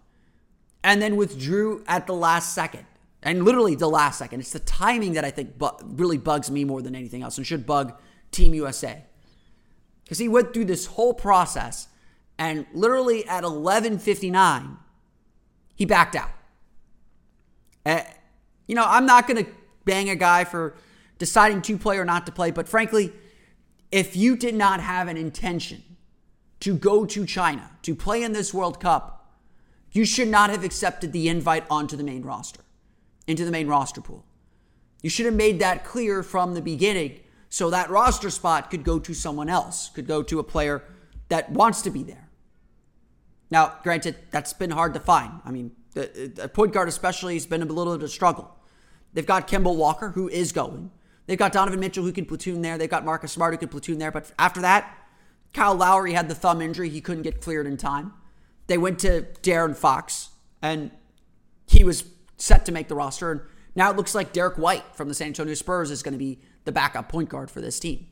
and 0.85 1.01
then 1.01 1.17
withdrew 1.17 1.83
at 1.89 2.07
the 2.07 2.13
last 2.13 2.55
second. 2.55 2.85
And 3.23 3.45
literally 3.45 3.75
the 3.75 3.89
last 3.89 4.19
second. 4.19 4.41
It's 4.41 4.53
the 4.53 4.59
timing 4.59 5.15
that 5.15 5.25
I 5.25 5.31
think 5.31 5.57
bu- 5.57 5.71
really 5.83 6.19
bugs 6.19 6.51
me 6.51 6.65
more 6.65 6.83
than 6.83 6.95
anything 6.95 7.23
else 7.23 7.39
and 7.39 7.47
should 7.47 7.65
bug 7.65 7.95
Team 8.31 8.53
USA. 8.53 9.03
Because 10.05 10.19
he 10.19 10.29
went 10.29 10.53
through 10.53 10.67
this 10.67 10.85
whole 10.85 11.15
process 11.15 11.89
and 12.39 12.67
literally 12.75 13.27
at 13.27 13.43
11:59 13.43 14.77
he 15.75 15.85
backed 15.85 16.17
out. 16.17 16.31
You 18.67 18.75
know, 18.75 18.85
I'm 18.87 19.07
not 19.07 19.27
going 19.27 19.45
to 19.45 19.51
bang 19.85 20.09
a 20.09 20.17
guy 20.17 20.45
for 20.45 20.75
deciding 21.19 21.63
to 21.63 21.77
play 21.79 21.99
or 21.99 22.05
not 22.05 22.27
to 22.27 22.33
play, 22.33 22.51
but 22.51 22.69
frankly, 22.69 23.13
if 23.93 24.17
you 24.17 24.37
did 24.37 24.55
not 24.55 24.81
have 24.81 25.09
an 25.09 25.17
intention 25.17 25.83
to 26.61 26.75
go 26.75 27.05
to 27.05 27.27
China 27.27 27.71
to 27.83 27.95
play 27.95 28.23
in 28.23 28.33
this 28.33 28.55
World 28.55 28.81
Cup, 28.81 29.37
you 29.93 30.05
should 30.05 30.29
not 30.29 30.51
have 30.51 30.65
accepted 30.65 31.13
the 31.13 31.29
invite 31.29 31.65
onto 31.71 31.97
the 31.97 32.03
main 32.03 32.23
roster, 32.23 32.63
into 33.27 33.45
the 33.45 33.51
main 33.51 33.69
roster 33.69 34.01
pool. 34.01 34.25
You 35.03 35.11
should 35.11 35.27
have 35.27 35.35
made 35.35 35.61
that 35.61 35.85
clear 35.85 36.23
from 36.23 36.55
the 36.55 36.63
beginning 36.63 37.21
so 37.51 37.71
that 37.71 37.91
roster 37.91 38.31
spot 38.31 38.71
could 38.71 38.83
go 38.83 38.99
to 38.99 39.15
someone 39.15 39.49
else, 39.49 39.91
could 39.91 40.07
go 40.07 40.23
to 40.25 40.39
a 40.39 40.43
player 40.43 40.83
that 41.29 41.51
wants 41.51 41.83
to 41.83 41.91
be 41.91 42.03
there. 42.03 42.24
Now, 43.55 43.77
granted, 43.85 44.17
that's 44.33 44.53
been 44.53 44.73
hard 44.73 44.95
to 44.95 45.01
find. 45.01 45.41
I 45.45 45.53
mean, 45.53 45.71
the, 45.93 46.51
point 46.53 46.73
guard 46.73 46.89
especially 46.89 47.35
has 47.35 47.47
been 47.47 47.63
a 47.63 47.67
little 47.67 47.93
bit 47.93 48.03
of 48.03 48.03
a 48.03 48.09
struggle. 48.09 48.53
They've 49.13 49.25
got 49.25 49.47
Kemba 49.47 49.73
Walker, 49.73 50.09
who 50.09 50.29
is 50.29 50.51
going. 50.51 50.91
They've 51.27 51.39
got 51.39 51.53
Donovan 51.53 51.79
Mitchell, 51.79 52.03
who 52.03 52.11
can 52.11 52.27
platoon 52.27 52.63
there. 52.63 52.77
They've 52.77 52.91
got 52.91 53.05
Marcus 53.05 53.31
Smart, 53.31 53.55
who 53.55 53.59
can 53.59 53.69
platoon 53.69 54.01
there. 54.01 54.11
But 54.11 54.33
after 54.41 54.61
that, 54.63 54.99
Kyle 55.53 55.77
Lowry 55.77 56.15
had 56.15 56.29
the 56.29 56.35
thumb 56.35 56.61
injury. 56.61 56.89
He 56.89 57.01
couldn't 57.01 57.23
get 57.23 57.41
cleared 57.41 57.69
in 57.69 57.77
time. 57.77 58.13
They 58.67 58.77
went 58.77 58.99
to 58.99 59.25
De'Aaron 59.43 59.77
Fox, 59.77 60.31
and 60.61 60.91
he 61.69 61.85
was 61.85 62.03
set 62.37 62.67
to 62.67 62.73
make 62.73 62.89
the 62.89 62.97
roster. 62.97 63.31
And 63.31 63.41
now 63.77 63.89
it 63.89 63.97
looks 63.97 64.17
like 64.17 64.33
Derrick 64.33 64.59
White 64.59 64.97
from 64.97 65.07
the 65.07 65.15
San 65.15 65.29
Antonio 65.29 65.55
Spurs 65.55 65.93
is 65.93 66.03
going 66.03 66.15
to 66.15 66.19
be 66.19 66.41
the 66.65 66.73
backup 66.73 67.09
point 67.09 67.29
guard 67.29 67.53
for 67.53 67.61
this 67.61 67.79
team. 67.79 68.09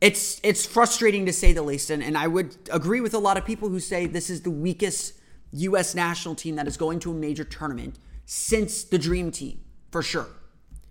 It's 0.00 0.40
it's 0.44 0.64
frustrating 0.64 1.26
to 1.26 1.32
say 1.32 1.52
the 1.52 1.62
least, 1.62 1.90
and, 1.90 2.02
and 2.02 2.16
I 2.16 2.28
would 2.28 2.56
agree 2.70 3.00
with 3.00 3.14
a 3.14 3.18
lot 3.18 3.36
of 3.36 3.44
people 3.44 3.68
who 3.68 3.80
say 3.80 4.06
this 4.06 4.30
is 4.30 4.42
the 4.42 4.50
weakest 4.50 5.14
U.S. 5.52 5.94
national 5.94 6.34
team 6.34 6.56
that 6.56 6.68
is 6.68 6.76
going 6.76 7.00
to 7.00 7.10
a 7.10 7.14
major 7.14 7.44
tournament 7.44 7.98
since 8.24 8.84
the 8.84 8.98
Dream 8.98 9.30
Team, 9.30 9.60
for 9.90 10.02
sure. 10.02 10.28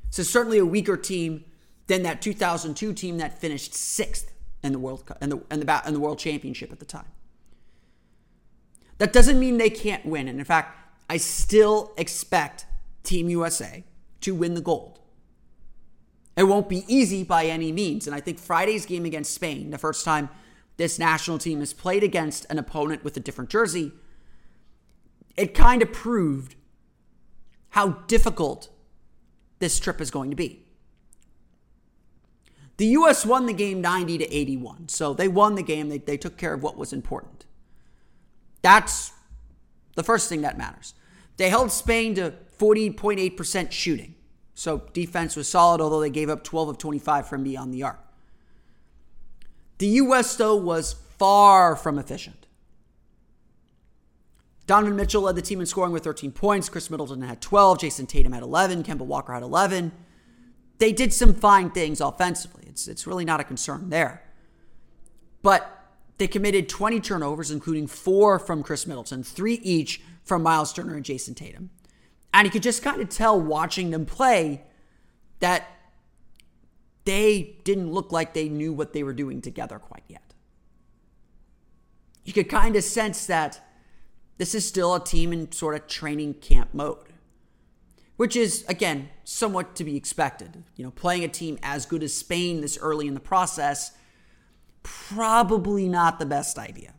So 0.09 0.23
certainly 0.23 0.57
a 0.57 0.65
weaker 0.65 0.97
team 0.97 1.45
than 1.87 2.03
that 2.03 2.21
2002 2.21 2.93
team 2.93 3.17
that 3.17 3.39
finished 3.39 3.73
sixth 3.73 4.31
in 4.63 4.71
the 4.71 4.79
World 4.79 5.05
Cup 5.05 5.17
and 5.21 5.31
the, 5.31 5.41
and 5.49 5.61
the, 5.61 5.85
and 5.85 5.95
the 5.95 5.99
World 5.99 6.19
Championship 6.19 6.71
at 6.71 6.79
the 6.79 6.85
time. 6.85 7.05
That 8.97 9.13
doesn't 9.13 9.39
mean 9.39 9.57
they 9.57 9.69
can't 9.69 10.05
win. 10.05 10.27
And 10.27 10.39
in 10.39 10.45
fact, 10.45 10.75
I 11.09 11.17
still 11.17 11.93
expect 11.97 12.65
Team 13.03 13.29
USA 13.29 13.83
to 14.21 14.35
win 14.35 14.53
the 14.53 14.61
gold. 14.61 14.96
Won't 16.47 16.69
be 16.69 16.85
easy 16.87 17.23
by 17.23 17.45
any 17.45 17.71
means. 17.71 18.07
And 18.07 18.15
I 18.15 18.19
think 18.19 18.39
Friday's 18.39 18.85
game 18.85 19.05
against 19.05 19.33
Spain, 19.33 19.69
the 19.71 19.77
first 19.77 20.05
time 20.05 20.29
this 20.77 20.97
national 20.97 21.39
team 21.39 21.59
has 21.59 21.73
played 21.73 22.03
against 22.03 22.45
an 22.49 22.57
opponent 22.57 23.03
with 23.03 23.17
a 23.17 23.19
different 23.19 23.49
jersey, 23.49 23.91
it 25.35 25.53
kind 25.53 25.81
of 25.81 25.91
proved 25.91 26.55
how 27.69 27.89
difficult 28.07 28.69
this 29.59 29.79
trip 29.79 29.99
is 29.99 30.09
going 30.09 30.29
to 30.29 30.35
be. 30.35 30.63
The 32.77 32.87
U.S. 32.87 33.25
won 33.25 33.47
the 33.47 33.53
game 33.53 33.81
90 33.81 34.19
to 34.19 34.33
81. 34.33 34.89
So 34.89 35.13
they 35.13 35.27
won 35.27 35.55
the 35.55 35.63
game. 35.63 35.89
They, 35.89 35.97
they 35.97 36.17
took 36.17 36.37
care 36.37 36.53
of 36.53 36.61
what 36.61 36.77
was 36.77 36.93
important. 36.93 37.45
That's 38.61 39.11
the 39.95 40.03
first 40.03 40.29
thing 40.29 40.41
that 40.41 40.57
matters. 40.57 40.93
They 41.37 41.49
held 41.49 41.71
Spain 41.71 42.15
to 42.15 42.33
40.8% 42.59 43.71
shooting. 43.71 44.15
So 44.57 44.83
defense 44.93 45.35
was 45.35 45.47
solid, 45.47 45.81
although 45.81 45.99
they 45.99 46.09
gave 46.09 46.29
up 46.29 46.43
12 46.43 46.69
of 46.69 46.77
25 46.77 47.27
from 47.27 47.43
beyond 47.43 47.73
the 47.73 47.83
arc. 47.83 47.99
The 49.77 49.87
U.S., 49.87 50.35
though, 50.35 50.55
was 50.55 50.93
far 51.17 51.75
from 51.75 51.99
efficient. 51.99 52.47
Donovan 54.65 54.95
Mitchell 54.95 55.21
led 55.21 55.35
the 55.35 55.41
team 55.41 55.59
in 55.59 55.65
scoring 55.65 55.93
with 55.93 56.03
13 56.03 56.31
points. 56.31 56.69
Khris 56.69 56.89
Middleton 56.89 57.21
had 57.21 57.41
12. 57.41 57.79
Jayson 57.79 58.07
Tatum 58.07 58.33
had 58.33 58.43
11. 58.43 58.83
Kemba 58.83 59.05
Walker 59.05 59.33
had 59.33 59.43
11 59.43 59.91
they 60.77 60.91
did 60.91 61.13
some 61.13 61.33
fine 61.33 61.69
things 61.71 62.01
offensively. 62.01 62.65
It's, 62.67 62.87
it's 62.87 63.07
really 63.07 63.25
not 63.25 63.39
a 63.39 63.43
concern 63.43 63.89
there. 63.89 64.23
But 65.41 65.85
they 66.17 66.27
committed 66.27 66.69
20 66.69 66.99
turnovers, 66.99 67.51
including 67.51 67.87
four 67.87 68.39
from 68.39 68.63
Khris 68.63 68.85
Middleton, 68.87 69.23
three 69.23 69.55
each 69.55 70.01
from 70.23 70.43
Myles 70.43 70.73
Turner 70.73 70.95
and 70.95 71.05
Jayson 71.05 71.35
Tatum. 71.35 71.69
And 72.37 72.45
you 72.45 72.51
could 72.51 72.61
just 72.61 72.83
kind 72.83 73.01
of 73.01 73.09
tell 73.09 73.41
watching 73.41 73.89
them 73.89 74.05
play 74.05 74.61
that 75.39 75.67
they 77.05 77.57
didn't 77.63 77.91
look 77.91 78.11
like 78.11 78.35
they 78.35 78.47
knew 78.47 78.71
what 78.71 78.93
they 78.93 79.01
were 79.01 79.13
doing 79.13 79.41
together 79.41 79.79
quite 79.79 80.03
yet. 80.07 80.35
You 82.23 82.33
could 82.33 82.47
kind 82.47 82.75
of 82.75 82.83
sense 82.83 83.25
that 83.25 83.59
this 84.37 84.53
is 84.53 84.67
still 84.67 84.93
a 84.93 85.03
team 85.03 85.33
in 85.33 85.51
sort 85.51 85.73
of 85.73 85.87
training 85.87 86.35
camp 86.35 86.73
mode 86.73 87.07
which 88.17 88.35
is 88.35 88.65
again 88.67 89.09
somewhat 89.23 89.75
to 89.75 89.83
be 89.83 89.95
expected. 89.95 90.63
You 90.75 90.83
know, 90.83 90.91
playing 90.91 91.23
a 91.23 91.27
team 91.27 91.57
as 91.63 91.85
good 91.85 92.03
as 92.03 92.13
Spain 92.13 92.61
this 92.61 92.77
early 92.77 93.07
in 93.07 93.13
the 93.13 93.19
process 93.19 93.91
probably 94.83 95.87
not 95.87 96.17
the 96.17 96.25
best 96.25 96.57
idea. 96.57 96.93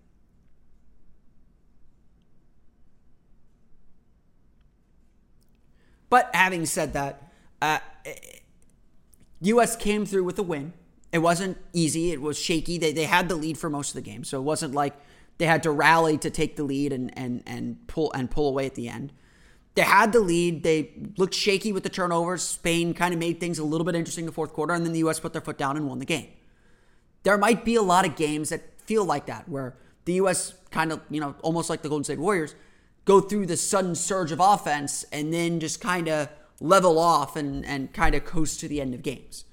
But 6.11 6.31
having 6.35 6.66
said 6.66 6.92
that, 6.94 7.31
uh, 7.61 7.79
U.S. 9.40 9.77
came 9.77 10.07
through 10.07 10.25
with 10.25 10.38
a 10.38 10.42
win. 10.42 10.73
It 11.12 11.18
wasn't 11.18 11.59
easy. 11.73 12.12
It 12.12 12.21
was 12.21 12.38
shaky. 12.38 12.79
They, 12.79 12.92
they 12.92 13.05
had 13.05 13.29
the 13.29 13.37
lead 13.37 13.59
for 13.59 13.71
most 13.71 13.90
of 13.90 13.94
the 13.94 14.11
game, 14.11 14.25
so 14.25 14.38
it 14.38 14.42
wasn't 14.42 14.75
like 14.75 14.94
they 15.38 15.47
had 15.47 15.62
to 15.62 15.71
rally 15.71 16.18
to 16.18 16.31
take 16.31 16.57
the 16.57 16.64
lead 16.64 16.92
and 16.92 17.16
and 17.16 17.42
and 17.47 17.87
pull 17.87 18.12
and 18.12 18.31
pull 18.31 18.49
away 18.49 18.66
at 18.66 18.75
the 18.75 18.88
end. 18.88 19.12
They 19.75 19.83
had 19.83 20.12
the 20.12 20.21
lead. 20.21 20.64
They 20.64 20.90
looked 21.16 21.35
shaky 21.35 21.73
with 21.73 21.85
the 21.85 21.88
turnovers. 21.88 22.42
Spain 22.42 22.94
kind 22.94 23.14
of 23.14 23.21
made 23.21 23.38
things 23.38 23.59
a 23.59 23.64
little 23.64 23.85
bit 23.85 23.94
interesting 23.94 24.23
in 24.23 24.27
the 24.27 24.33
fourth 24.33 24.53
quarter, 24.53 24.75
and 24.75 24.85
then 24.85 24.92
the 24.92 24.99
U.S. 25.01 25.21
put 25.21 25.33
their 25.33 25.42
foot 25.42 25.57
down 25.57 25.77
and 25.77 25.87
won 25.87 25.99
the 26.01 26.05
game. 26.05 26.29
There 27.23 27.38
might 27.38 27.64
be 27.64 27.77
a 27.77 27.83
lot 27.83 28.07
of 28.07 28.16
games 28.16 28.49
that 28.49 28.81
feel 28.81 29.05
like 29.05 29.27
that, 29.27 29.49
where 29.49 29.77
the 30.05 30.14
U.S. 30.14 30.55
kind 30.71 30.90
of, 30.90 31.01
you 31.11 31.21
know, 31.21 31.37
almost 31.42 31.71
like 31.71 31.83
the 31.83 31.88
Golden 31.88 32.05
State 32.05 32.18
Warriors, 32.18 32.55
go 33.09 33.23
through 33.23 33.47
the 33.47 33.57
sudden 33.57 33.94
surge 33.94 34.33
of 34.33 34.38
offense 34.38 35.03
and 35.11 35.33
then 35.33 35.59
just 35.59 35.81
kind 35.81 36.09
of 36.09 36.29
level 36.61 36.99
off 36.99 37.37
and, 37.37 37.64
and 37.64 37.90
kind 37.94 38.14
of 38.14 38.23
coast 38.27 38.61
to 38.61 38.68
the 38.68 38.83
end 38.83 38.92
of 38.92 39.03
games. 39.03 39.47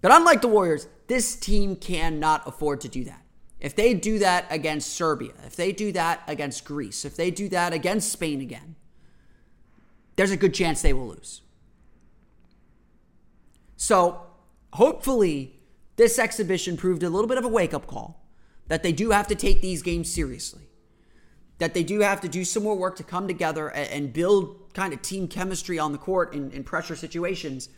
But 0.00 0.12
unlike 0.12 0.40
the 0.40 0.46
Warriors, 0.46 0.86
this 1.08 1.34
team 1.34 1.74
cannot 1.74 2.46
afford 2.46 2.80
to 2.82 2.88
do 2.88 3.02
that. 3.02 3.22
If 3.58 3.74
they 3.74 3.92
do 3.92 4.20
that 4.20 4.46
against 4.50 4.94
Serbia, 4.94 5.32
if 5.44 5.56
they 5.56 5.72
do 5.72 5.90
that 5.92 6.22
against 6.28 6.64
Greece, 6.64 7.04
if 7.04 7.16
they 7.16 7.32
do 7.32 7.48
that 7.48 7.72
against 7.72 8.12
Spain 8.12 8.40
again, 8.40 8.76
there's 10.14 10.30
a 10.30 10.36
good 10.36 10.54
chance 10.54 10.80
they 10.80 10.92
will 10.92 11.08
lose. 11.08 11.42
So 13.76 14.20
hopefully, 14.74 15.58
this 15.96 16.20
exhibition 16.20 16.76
proved 16.76 17.02
a 17.02 17.10
little 17.10 17.26
bit 17.26 17.38
of 17.38 17.44
a 17.44 17.48
wake 17.48 17.74
up 17.74 17.88
call 17.88 18.24
that 18.68 18.84
they 18.84 18.92
do 18.92 19.10
have 19.10 19.26
to 19.26 19.34
take 19.34 19.60
these 19.60 19.82
games 19.82 20.08
seriously, 20.08 20.68
that 21.58 21.74
they 21.74 21.82
do 21.82 22.00
have 22.00 22.20
to 22.20 22.28
do 22.28 22.44
some 22.44 22.62
more 22.62 22.76
work 22.76 22.96
to 22.96 23.02
come 23.02 23.26
together 23.26 23.68
and 23.68 24.12
build 24.12 24.72
kind 24.74 24.92
of 24.92 25.00
team 25.02 25.26
chemistry 25.26 25.78
on 25.78 25.92
the 25.92 25.98
court 25.98 26.34
in, 26.34 26.50
in 26.50 26.62
pressure 26.62 26.96
situations 26.96 27.68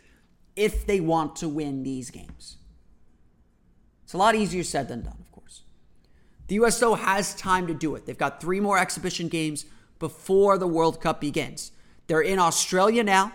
if 0.56 0.86
they 0.86 0.98
want 0.98 1.36
to 1.36 1.48
win 1.48 1.84
these 1.84 2.10
games. 2.10 2.56
It's 4.02 4.14
a 4.14 4.18
lot 4.18 4.34
easier 4.34 4.64
said 4.64 4.88
than 4.88 5.02
done, 5.02 5.18
of 5.20 5.30
course. 5.30 5.62
The 6.48 6.56
US, 6.56 6.80
though, 6.80 6.94
has 6.94 7.34
time 7.34 7.66
to 7.68 7.74
do 7.74 7.94
it. 7.94 8.06
They've 8.06 8.18
got 8.18 8.40
three 8.40 8.58
more 8.58 8.78
exhibition 8.78 9.28
games 9.28 9.66
before 9.98 10.58
the 10.58 10.66
World 10.66 11.00
Cup 11.00 11.20
begins. 11.20 11.72
They're 12.08 12.20
in 12.20 12.38
Australia 12.38 13.04
now. 13.04 13.32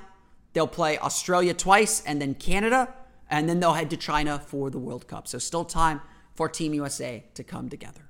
They'll 0.51 0.67
play 0.67 0.97
Australia 0.97 1.53
twice 1.53 2.01
and 2.05 2.21
then 2.21 2.35
Canada, 2.35 2.93
and 3.29 3.47
then 3.47 3.59
they'll 3.59 3.73
head 3.73 3.89
to 3.91 3.97
China 3.97 4.39
for 4.39 4.69
the 4.69 4.79
World 4.79 5.07
Cup. 5.07 5.27
So, 5.27 5.37
still 5.37 5.65
time 5.65 6.01
for 6.35 6.49
Team 6.49 6.73
USA 6.73 7.23
to 7.35 7.43
come 7.43 7.69
together. 7.69 8.09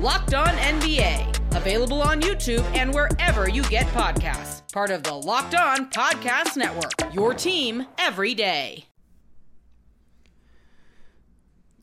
Locked 0.00 0.32
On 0.32 0.46
NBA, 0.46 1.56
available 1.56 2.00
on 2.00 2.20
YouTube 2.20 2.62
and 2.76 2.94
wherever 2.94 3.48
you 3.48 3.64
get 3.64 3.84
podcasts. 3.88 4.72
Part 4.72 4.90
of 4.90 5.02
the 5.02 5.12
Locked 5.12 5.56
On 5.56 5.90
Podcast 5.90 6.56
Network, 6.56 7.12
your 7.12 7.34
team 7.34 7.84
every 7.98 8.32
day. 8.32 8.84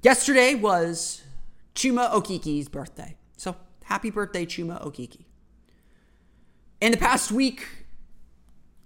Yesterday 0.01 0.56
was 0.56 1.23
Chuma 1.75 2.10
Okeke's 2.10 2.69
birthday. 2.69 3.17
So 3.36 3.58
happy 3.84 4.12
birthday, 4.12 4.45
Chuma 4.45 4.82
Okeke. 4.82 5.25
In 6.80 6.93
the 6.93 6.97
past 6.97 7.34
week, 7.34 7.67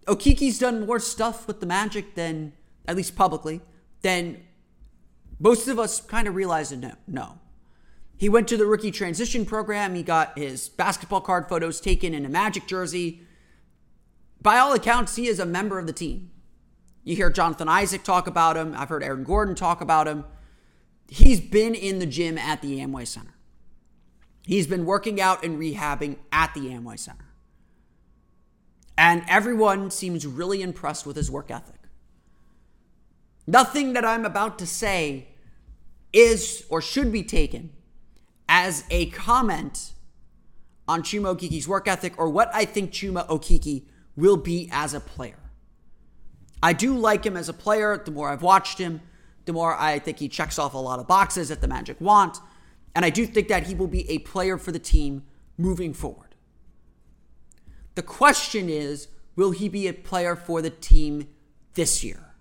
Okeke's 0.07 0.57
done 0.57 0.87
more 0.87 0.99
stuff 0.99 1.45
with 1.45 1.59
the 1.59 1.67
Magic 1.67 2.15
than, 2.15 2.53
at 2.87 2.95
least 2.95 3.15
publicly, 3.15 3.61
then 4.01 4.43
most 5.39 5.67
of 5.67 5.77
us 5.77 6.01
kind 6.01 6.27
of 6.27 6.33
realized 6.33 6.75
no, 6.81 6.93
no. 7.05 7.37
He 8.19 8.27
went 8.27 8.49
to 8.49 8.57
the 8.57 8.65
rookie 8.65 8.91
transition 8.91 9.45
program. 9.45 9.95
He 9.95 10.03
got 10.03 10.37
his 10.37 10.67
basketball 10.67 11.21
card 11.21 11.47
photos 11.47 11.79
taken 11.79 12.13
in 12.13 12.25
a 12.25 12.29
Magic 12.29 12.67
jersey. 12.67 13.21
By 14.41 14.57
all 14.57 14.73
accounts, 14.73 15.15
he 15.15 15.27
is 15.27 15.39
a 15.39 15.45
member 15.45 15.79
of 15.79 15.87
the 15.87 15.93
team. 15.93 16.29
You 17.05 17.15
hear 17.15 17.29
Jonathan 17.29 17.69
Isaac 17.69 18.03
talk 18.03 18.27
about 18.27 18.57
him. 18.57 18.75
I've 18.77 18.89
heard 18.89 19.03
Aaron 19.03 19.23
Gordon 19.23 19.55
talk 19.55 19.79
about 19.79 20.05
him. 20.05 20.25
He's 21.07 21.39
been 21.39 21.73
in 21.73 21.99
the 21.99 22.05
gym 22.05 22.37
at 22.37 22.61
the 22.61 22.79
Amway 22.79 23.07
Center. 23.07 23.35
He's 24.45 24.67
been 24.67 24.85
working 24.85 25.21
out 25.21 25.45
and 25.45 25.57
rehabbing 25.57 26.17
at 26.33 26.53
the 26.53 26.71
Amway 26.71 26.99
Center. 26.99 27.33
And 28.97 29.23
everyone 29.29 29.91
seems 29.91 30.27
really 30.27 30.61
impressed 30.61 31.05
with 31.05 31.15
his 31.15 31.31
work 31.31 31.49
ethic. 31.49 31.79
Nothing 33.47 33.93
that 33.93 34.03
I'm 34.03 34.25
about 34.25 34.59
to 34.59 34.67
say 34.67 35.29
is 36.11 36.65
or 36.69 36.81
should 36.81 37.13
be 37.13 37.23
taken 37.23 37.71
as 38.49 38.83
a 38.89 39.05
comment 39.11 39.93
on 40.87 41.03
Chuma 41.03 41.35
Okeke's 41.35 41.67
work 41.67 41.87
ethic 41.87 42.17
or 42.17 42.29
what 42.29 42.49
I 42.51 42.65
think 42.65 42.91
Chuma 42.91 43.25
Okeke 43.27 43.83
will 44.17 44.37
be 44.37 44.67
as 44.71 44.95
a 44.95 44.99
player. 44.99 45.37
I 46.61 46.73
do 46.73 46.97
like 46.97 47.25
him 47.25 47.37
as 47.37 47.47
a 47.47 47.53
player. 47.53 47.95
The 48.03 48.11
more 48.11 48.29
I've 48.29 48.41
watched 48.41 48.79
him, 48.79 49.01
the 49.45 49.53
more 49.53 49.75
I 49.77 49.99
think 49.99 50.17
he 50.17 50.27
checks 50.27 50.57
off 50.57 50.73
a 50.73 50.79
lot 50.79 50.99
of 50.99 51.07
boxes 51.07 51.49
that 51.49 51.61
the 51.61 51.67
Magic 51.67 52.01
want. 52.01 52.39
And 52.95 53.05
I 53.05 53.11
do 53.11 53.25
think 53.25 53.47
that 53.49 53.67
he 53.67 53.75
will 53.75 53.87
be 53.87 54.09
a 54.09 54.17
player 54.19 54.57
for 54.57 54.71
the 54.71 54.79
team 54.79 55.23
moving 55.55 55.93
forward. 55.93 56.35
The 57.93 58.01
question 58.01 58.67
is 58.67 59.09
will 59.35 59.51
he 59.51 59.69
be 59.69 59.87
a 59.87 59.93
player 59.93 60.35
for 60.35 60.61
the 60.61 60.71
team 60.71 61.29
this 61.75 62.03
year? 62.03 62.33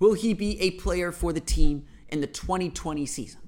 Will 0.00 0.14
he 0.14 0.34
be 0.34 0.60
a 0.60 0.72
player 0.72 1.12
for 1.12 1.32
the 1.32 1.40
team 1.40 1.86
in 2.08 2.20
the 2.20 2.26
2020 2.26 3.06
season? 3.06 3.40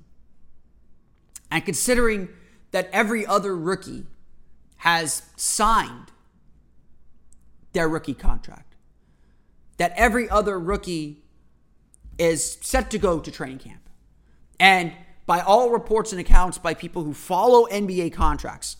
And 1.51 1.65
considering 1.65 2.29
that 2.71 2.89
every 2.93 3.27
other 3.27 3.57
rookie 3.57 4.07
has 4.79 5.23
signed 5.37 6.13
their 7.73 7.89
rookie 7.89 8.15
contract, 8.15 8.77
that 9.79 9.93
every 9.97 10.29
other 10.29 10.59
rookie 10.59 11.23
is 12.19 12.59
set 12.61 12.91
to 12.91 12.99
go 12.99 13.21
to 13.21 13.31
training 13.31 13.59
camp. 13.59 13.89
And 14.61 14.93
by 15.27 15.41
all 15.41 15.71
reports 15.71 16.13
and 16.13 16.21
accounts 16.21 16.59
by 16.59 16.75
people 16.75 17.05
who 17.05 17.15
follow 17.15 17.67
NBA 17.67 18.13
contracts, 18.13 18.77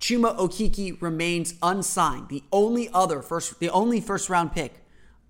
Chuma 0.00 0.36
Okeke 0.36 1.00
remains 1.00 1.54
unsigned, 1.62 2.28
the 2.28 2.42
only 2.52 2.88
other 2.92 3.22
first 3.22 3.60
the 3.60 3.70
only 3.70 4.00
first 4.00 4.28
round 4.28 4.52
pick 4.52 4.74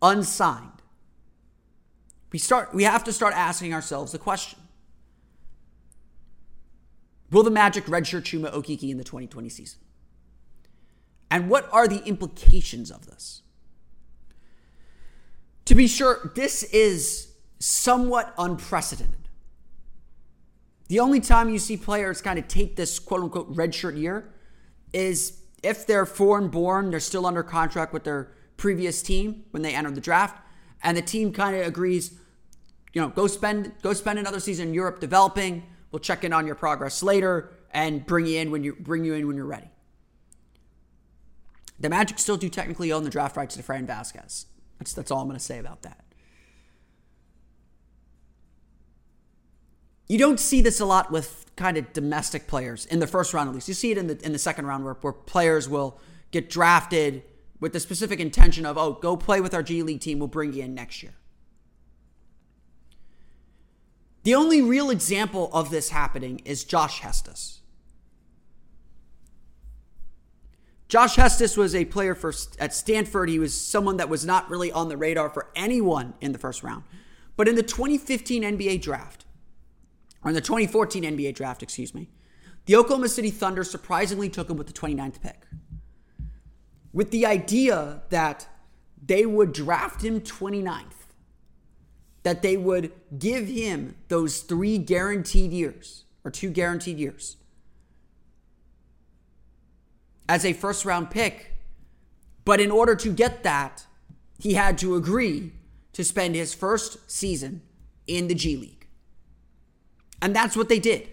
unsigned 0.00 0.72
we 2.32 2.38
start 2.38 2.74
we 2.74 2.84
have 2.84 3.04
to 3.04 3.12
start 3.12 3.34
asking 3.34 3.74
ourselves 3.74 4.12
the 4.12 4.18
question. 4.18 4.58
Will 7.32 7.42
the 7.42 7.50
Magic 7.50 7.86
redshirt 7.86 8.22
Chuma 8.22 8.52
Okeke 8.52 8.90
in 8.90 8.98
the 8.98 9.04
2020 9.04 9.48
season? 9.48 9.80
And 11.30 11.48
what 11.48 11.66
are 11.72 11.88
the 11.88 12.04
implications 12.04 12.90
of 12.90 13.06
this? 13.06 13.40
To 15.64 15.74
be 15.74 15.86
sure, 15.88 16.30
this 16.34 16.62
is 16.64 17.32
somewhat 17.58 18.34
unprecedented. 18.36 19.28
The 20.88 21.00
only 21.00 21.20
time 21.20 21.48
you 21.48 21.58
see 21.58 21.78
players 21.78 22.20
kind 22.20 22.38
of 22.38 22.48
take 22.48 22.76
this 22.76 22.98
quote 22.98 23.22
unquote 23.22 23.54
redshirt 23.56 23.96
year 23.96 24.34
is 24.92 25.40
if 25.62 25.86
they're 25.86 26.04
foreign 26.04 26.48
born, 26.48 26.90
they're 26.90 27.00
still 27.00 27.24
under 27.24 27.42
contract 27.42 27.94
with 27.94 28.04
their 28.04 28.32
previous 28.58 29.00
team 29.00 29.44
when 29.52 29.62
they 29.62 29.74
enter 29.74 29.90
the 29.90 30.02
draft, 30.02 30.38
and 30.82 30.98
the 30.98 31.02
team 31.02 31.32
kind 31.32 31.56
of 31.56 31.66
agrees, 31.66 32.18
you 32.92 33.00
know, 33.00 33.08
go 33.08 33.26
spend 33.26 33.72
go 33.80 33.94
spend 33.94 34.18
another 34.18 34.40
season 34.40 34.68
in 34.68 34.74
Europe 34.74 35.00
developing. 35.00 35.62
We'll 35.92 36.00
check 36.00 36.24
in 36.24 36.32
on 36.32 36.46
your 36.46 36.54
progress 36.54 37.02
later 37.02 37.52
and 37.70 38.04
bring 38.04 38.26
you 38.26 38.40
in 38.40 38.50
when 38.50 38.64
you 38.64 38.74
bring 38.74 39.04
you 39.04 39.14
in 39.14 39.26
when 39.26 39.36
you're 39.36 39.46
ready. 39.46 39.68
The 41.78 41.90
Magic 41.90 42.18
still 42.18 42.36
do 42.36 42.48
technically 42.48 42.92
own 42.92 43.04
the 43.04 43.10
draft 43.10 43.36
rights 43.36 43.56
to 43.56 43.62
Fran 43.62 43.86
Vazquez. 43.86 44.46
That's 44.78 44.92
that's 44.94 45.10
all 45.10 45.20
I'm 45.20 45.28
going 45.28 45.38
to 45.38 45.44
say 45.44 45.58
about 45.58 45.82
that. 45.82 46.04
You 50.08 50.18
don't 50.18 50.40
see 50.40 50.60
this 50.62 50.80
a 50.80 50.84
lot 50.84 51.12
with 51.12 51.46
kind 51.56 51.76
of 51.76 51.92
domestic 51.92 52.46
players 52.46 52.86
in 52.86 52.98
the 52.98 53.06
first 53.06 53.34
round 53.34 53.48
at 53.50 53.54
least. 53.54 53.68
You 53.68 53.74
see 53.74 53.92
it 53.92 53.98
in 53.98 54.06
the 54.06 54.18
in 54.24 54.32
the 54.32 54.38
second 54.38 54.66
round 54.66 54.84
where, 54.84 54.94
where 54.94 55.12
players 55.12 55.68
will 55.68 56.00
get 56.30 56.48
drafted 56.48 57.22
with 57.60 57.72
the 57.72 57.80
specific 57.80 58.18
intention 58.18 58.66
of, 58.66 58.76
oh, 58.76 58.94
go 58.94 59.16
play 59.16 59.40
with 59.40 59.54
our 59.54 59.62
G 59.62 59.84
League 59.84 60.00
team, 60.00 60.18
we'll 60.18 60.26
bring 60.26 60.52
you 60.52 60.64
in 60.64 60.74
next 60.74 61.02
year. 61.02 61.12
The 64.22 64.34
only 64.34 64.62
real 64.62 64.90
example 64.90 65.50
of 65.52 65.70
this 65.70 65.88
happening 65.88 66.40
is 66.44 66.64
Josh 66.64 67.00
Huestis. 67.00 67.58
Josh 70.88 71.16
Huestis 71.16 71.56
was 71.56 71.74
a 71.74 71.86
player 71.86 72.14
for 72.14 72.32
at 72.60 72.74
Stanford. 72.74 73.30
He 73.30 73.38
was 73.38 73.58
someone 73.58 73.96
that 73.96 74.08
was 74.08 74.24
not 74.24 74.50
really 74.50 74.70
on 74.70 74.88
the 74.88 74.96
radar 74.96 75.30
for 75.30 75.48
anyone 75.56 76.14
in 76.20 76.32
the 76.32 76.38
first 76.38 76.62
round. 76.62 76.84
But 77.34 77.48
in 77.48 77.54
the 77.54 77.62
2015 77.62 78.42
NBA 78.42 78.82
draft, 78.82 79.24
or 80.22 80.28
in 80.28 80.34
the 80.34 80.40
2014 80.40 81.02
NBA 81.02 81.34
draft, 81.34 81.62
excuse 81.62 81.94
me, 81.94 82.10
the 82.66 82.76
Oklahoma 82.76 83.08
City 83.08 83.30
Thunder 83.30 83.64
surprisingly 83.64 84.28
took 84.28 84.48
him 84.50 84.56
with 84.56 84.66
the 84.66 84.72
29th 84.72 85.20
pick. 85.20 85.46
With 86.92 87.10
the 87.10 87.26
idea 87.26 88.02
that 88.10 88.46
they 89.04 89.26
would 89.26 89.52
draft 89.52 90.04
him 90.04 90.20
29th 90.20 91.01
that 92.22 92.42
they 92.42 92.56
would 92.56 92.92
give 93.18 93.48
him 93.48 93.96
those 94.08 94.40
three 94.40 94.78
guaranteed 94.78 95.52
years 95.52 96.04
or 96.24 96.30
two 96.30 96.50
guaranteed 96.50 96.98
years 96.98 97.36
as 100.28 100.44
a 100.44 100.52
first 100.52 100.84
round 100.84 101.10
pick. 101.10 101.52
But 102.44 102.60
in 102.60 102.70
order 102.70 102.96
to 102.96 103.12
get 103.12 103.42
that, 103.42 103.86
he 104.38 104.54
had 104.54 104.78
to 104.78 104.96
agree 104.96 105.52
to 105.92 106.04
spend 106.04 106.34
his 106.34 106.54
first 106.54 107.10
season 107.10 107.62
in 108.06 108.28
the 108.28 108.34
G 108.34 108.56
League. 108.56 108.86
And 110.20 110.34
that's 110.34 110.56
what 110.56 110.68
they 110.68 110.78
did. 110.78 111.08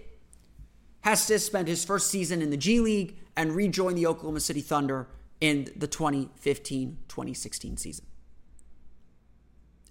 Huestis 1.05 1.41
spent 1.41 1.67
his 1.67 1.85
first 1.85 2.09
season 2.09 2.41
in 2.41 2.49
the 2.49 2.57
G 2.57 2.79
League 2.79 3.17
and 3.35 3.55
rejoined 3.55 3.97
the 3.97 4.07
Oklahoma 4.07 4.39
City 4.39 4.61
Thunder 4.61 5.07
in 5.39 5.69
the 5.75 5.87
2015 5.87 6.99
2016 7.07 7.77
season. 7.77 8.05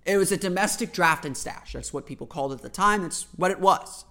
It 0.08 0.16
was 0.16 0.32
a 0.32 0.38
domestic 0.38 0.94
draft 0.94 1.26
and 1.26 1.36
stash. 1.36 1.74
That's 1.74 1.92
what 1.92 2.06
people 2.06 2.26
called 2.26 2.52
it 2.52 2.56
at 2.56 2.62
the 2.62 2.70
time. 2.70 3.02
That's 3.02 3.26
what 3.36 3.50
it 3.50 3.60
was. 3.60 4.06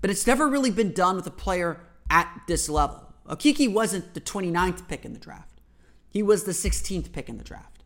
But 0.00 0.08
it's 0.08 0.26
never 0.26 0.48
really 0.48 0.70
been 0.70 0.92
done 0.92 1.16
with 1.16 1.26
a 1.26 1.30
player 1.30 1.78
at 2.08 2.40
this 2.48 2.70
level. 2.70 3.12
Okeke 3.28 3.70
wasn't 3.70 4.14
the 4.14 4.20
29th 4.20 4.88
pick 4.88 5.04
in 5.04 5.12
the 5.12 5.18
draft, 5.18 5.60
he 6.08 6.22
was 6.22 6.44
the 6.44 6.52
16th 6.52 7.12
pick 7.12 7.28
in 7.28 7.36
the 7.36 7.44
draft. 7.44 7.84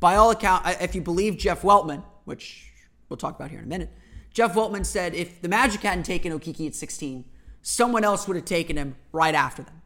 By 0.00 0.16
all 0.16 0.30
accounts, 0.30 0.76
if 0.80 0.94
you 0.94 1.02
believe 1.02 1.36
Jeff 1.36 1.60
Weltman, 1.60 2.02
which 2.24 2.72
we'll 3.10 3.18
talk 3.18 3.36
about 3.36 3.50
here 3.50 3.58
in 3.58 3.66
a 3.66 3.68
minute, 3.68 3.90
Jeff 4.32 4.54
Weltman 4.54 4.86
said 4.86 5.14
if 5.14 5.42
the 5.42 5.48
Magic 5.48 5.82
hadn't 5.82 6.04
taken 6.04 6.32
Okeke 6.32 6.68
at 6.68 6.74
16, 6.74 7.26
someone 7.60 8.02
else 8.02 8.26
would 8.26 8.36
have 8.36 8.46
taken 8.46 8.78
him 8.78 8.96
right 9.12 9.34
after 9.34 9.62
them. 9.62 9.82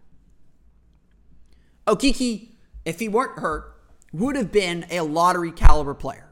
Okeke, 1.89 2.51
if 2.85 3.01
he 3.01 3.09
weren't 3.09 3.41
hurt, 3.41 3.75
would 4.13 4.37
have 4.37 4.53
been 4.53 4.87
a 4.89 5.01
lottery 5.01 5.51
caliber 5.51 5.95
player. 5.95 6.28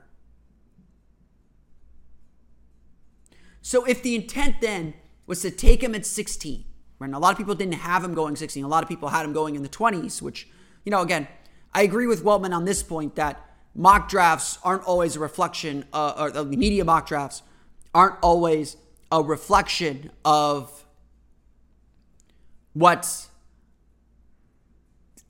So 3.67 3.85
if 3.85 4.01
the 4.01 4.15
intent 4.15 4.61
then 4.61 4.95
was 5.27 5.43
to 5.43 5.51
take 5.51 5.83
him 5.83 5.93
at 5.97 6.07
16, 6.07 6.63
right? 7.01 7.13
a 7.13 7.19
lot 7.19 7.33
of 7.33 7.37
people 7.37 7.57
didn't 7.57 7.75
have 7.75 8.05
him 8.05 8.15
going 8.15 8.37
16. 8.37 8.63
A 8.63 8.69
lot 8.69 8.85
of 8.85 8.89
people 8.89 9.09
had 9.09 9.27
him 9.27 9.33
going 9.33 9.57
in 9.57 9.65
the 9.65 9.69
20s, 9.69 10.23
which, 10.23 10.47
you 10.85 10.91
know, 10.91 11.01
again, 11.01 11.27
I 11.75 11.83
agree 11.83 12.07
with 12.07 12.23
Weltman 12.23 12.55
on 12.55 12.65
this 12.65 12.85
point 12.85 13.17
that 13.17 13.45
mock 13.75 14.09
drafts 14.09 14.61
aren't 14.63 14.85
always 14.85 15.17
a 15.17 15.19
reflection, 15.19 15.85
uh, 15.93 16.15
or 16.17 16.31
the 16.31 16.45
media 16.45 16.85
mock 16.85 17.09
drafts 17.09 17.43
aren't 17.93 18.15
always 18.23 18.77
a 19.11 19.21
reflection 19.21 20.13
of 20.25 20.87
what 22.73 23.27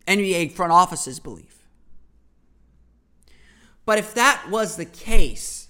NBA 0.06 0.52
front 0.52 0.72
offices 0.72 1.20
believe. 1.20 1.66
But 3.86 3.96
if 3.96 4.12
that 4.12 4.50
was 4.50 4.76
the 4.76 4.84
case, 4.84 5.65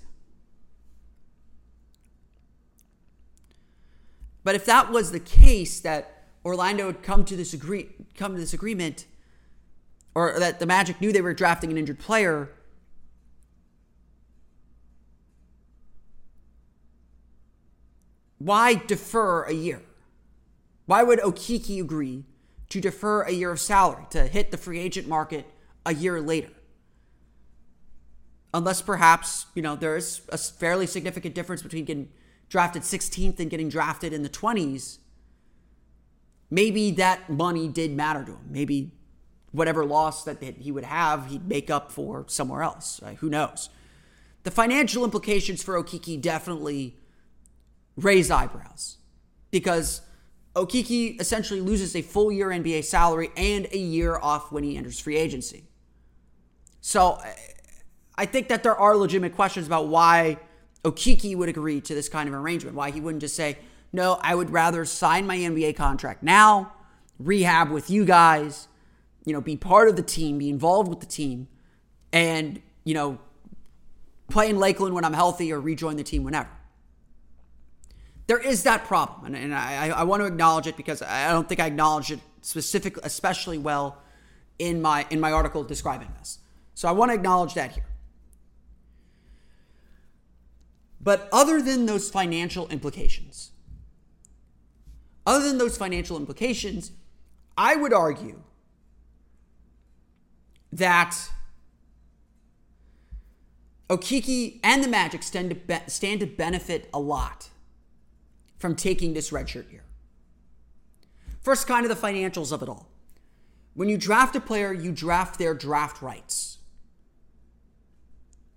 but 4.47 4.55
if 4.55 4.65
that 4.67 4.93
was 4.93 5.11
the 5.11 5.19
case 5.19 5.81
that 5.81 6.23
Orlando 6.45 6.87
had 6.87 7.03
come 7.03 7.25
to 7.25 7.35
this 7.35 7.53
agree 7.53 7.89
come 8.17 8.33
to 8.33 8.39
this 8.41 8.53
agreement, 8.53 9.05
or 10.15 10.39
that 10.39 10.61
the 10.61 10.67
Magic 10.67 11.01
knew 11.01 11.13
they 11.13 11.21
were 11.21 11.35
drafting 11.35 11.73
an 11.73 11.77
injured 11.77 11.99
player, 11.99 12.51
why 18.39 18.75
defer 18.75 19.43
a 19.43 19.53
year? 19.53 19.83
Why 20.85 21.03
would 21.03 21.19
Okeke 21.19 21.81
agree 21.81 22.25
to 22.69 22.81
defer 22.81 23.23
a 23.23 23.33
year 23.33 23.51
of 23.51 23.59
salary 23.59 24.05
to 24.11 24.29
hit 24.29 24.53
the 24.53 24.57
free 24.57 24.79
agent 24.79 25.09
market 25.09 25.45
a 25.85 25.93
year 25.93 26.21
later. 26.21 26.51
Unless 28.55 28.83
perhaps, 28.83 29.47
you 29.57 29.63
know, 29.63 29.75
there 29.75 29.97
is 29.97 30.23
a 30.29 30.39
fairly 30.39 30.87
significant 30.87 31.35
difference 31.35 31.63
between 31.63 31.85
getting 31.85 32.11
drafted 32.49 32.83
16th 32.83 33.41
and 33.41 33.51
getting 33.51 33.69
drafted 33.69 34.13
in 34.13 34.23
the 34.23 34.29
20s. 34.29 34.99
Maybe 36.51 36.91
that 36.93 37.29
money 37.29 37.69
did 37.69 37.91
matter 37.91 38.25
to 38.25 38.33
him. 38.33 38.49
Maybe 38.49 38.93
whatever 39.53 39.85
loss 39.85 40.25
that 40.25 40.43
he 40.43 40.71
would 40.71 40.85
have, 40.85 41.27
he'd 41.27 41.49
make 41.49 41.71
up 41.71 41.91
for 41.91 42.25
somewhere 42.29 42.63
else. 42.63 43.01
Right? 43.03 43.17
Who 43.19 43.29
knows? 43.29 43.69
The 44.45 44.51
financial 44.51 45.03
implications 45.03 45.63
for 45.63 45.83
Okeke 45.83 46.21
definitely 46.21 46.97
raise 47.97 48.31
eyebrows 48.31 48.99
because 49.51 50.03
Okeke 50.55 51.21
essentially 51.21 51.61
loses 51.61 51.97
a 51.97 52.03
full 52.03 52.31
year 52.31 52.49
NBA 52.49 52.85
salary 52.85 53.31
and 53.37 53.67
a 53.73 53.79
year 53.79 54.17
off 54.17 54.53
when 54.53 54.63
he 54.63 54.77
enters 54.77 55.01
free 55.01 55.17
agency. 55.17 55.65
So 56.81 57.19
I 58.15 58.27
think 58.27 58.49
that 58.49 58.63
there 58.63 58.77
are 58.77 58.97
legitimate 58.97 59.35
questions 59.35 59.67
about 59.67 59.89
why 59.89 60.39
Okeke 60.85 61.37
would 61.37 61.49
agree 61.49 61.81
to 61.81 61.95
this 61.95 62.09
kind 62.09 62.29
of 62.29 62.35
arrangement, 62.35 62.77
why 62.77 62.91
he 62.91 63.01
wouldn't 63.01 63.21
just 63.21 63.35
say, 63.35 63.59
no, 63.93 64.19
I 64.23 64.35
would 64.35 64.51
rather 64.51 64.85
sign 64.85 65.27
my 65.27 65.37
NBA 65.37 65.77
contract 65.77 66.23
now, 66.23 66.73
rehab 67.19 67.71
with 67.71 67.91
you 67.91 68.05
guys, 68.05 68.69
you 69.25 69.33
know, 69.33 69.41
be 69.41 69.57
part 69.57 69.89
of 69.89 69.97
the 69.97 70.03
team, 70.03 70.39
be 70.39 70.49
involved 70.49 70.89
with 70.89 71.01
the 71.01 71.07
team, 71.07 71.49
and, 72.13 72.61
you 72.85 72.95
know, 72.95 73.19
play 74.29 74.51
in 74.51 74.59
Lakeland 74.59 74.95
when 74.95 75.05
I'm 75.05 75.13
healthy 75.13 75.53
or 75.53 75.61
rejoin 75.61 75.97
the 75.97 76.05
team 76.05 76.25
whenever 76.25 76.51
there 78.27 78.39
is 78.39 78.65
that 78.65 78.85
problem, 78.85 79.27
and, 79.27 79.37
and 79.37 79.55
I, 79.55 79.89
I 79.89 80.03
want 80.03 80.21
to 80.23 80.27
acknowledge 80.27 80.67
it 80.67 80.77
because 80.77 81.01
I 81.01 81.31
don't 81.31 81.49
think 81.49 81.61
I 81.61 81.67
acknowledged 81.67 82.11
it 82.11 82.21
specifically, 82.41 83.03
especially 83.05 83.59
well 83.59 84.03
in 84.59 84.83
my 84.83 85.07
in 85.11 85.21
my 85.21 85.33
article 85.33 85.63
describing 85.63 86.09
this. 86.19 86.39
So 86.75 86.89
I 86.89 86.93
want 86.93 87.11
to 87.11 87.15
acknowledge 87.15 87.55
that 87.55 87.73
here. 87.73 87.87
But 91.07 91.29
other 91.31 91.63
than 91.63 91.87
those 91.87 92.11
financial 92.11 92.67
implications, 92.67 93.53
other 95.25 95.47
than 95.47 95.57
those 95.57 95.77
financial 95.77 96.17
implications, 96.17 96.91
I 97.57 97.77
would 97.77 97.93
argue 97.93 98.43
that 100.73 101.17
Okeke 103.89 104.59
and 104.65 104.83
the 104.83 104.89
Magic 104.89 105.23
stand 105.23 105.51
to, 105.51 105.55
be- 105.55 105.79
stand 105.87 106.19
to 106.21 106.27
benefit 106.27 106.91
a 106.93 106.99
lot 106.99 107.51
from 108.59 108.75
taking 108.75 109.15
this 109.15 109.31
redshirt 109.31 109.71
year. 109.71 109.85
First, 111.41 111.69
kind 111.69 111.87
of 111.87 112.01
the 112.01 112.07
financials 112.07 112.51
of 112.51 112.65
it 112.65 112.69
all. 112.69 112.89
When 113.75 113.89
you 113.89 113.97
draft 113.97 114.35
a 114.35 114.41
player, 114.41 114.73
you 114.73 114.91
draft 114.91 115.39
their 115.39 115.55
draft 115.55 116.03
rights. 116.03 116.56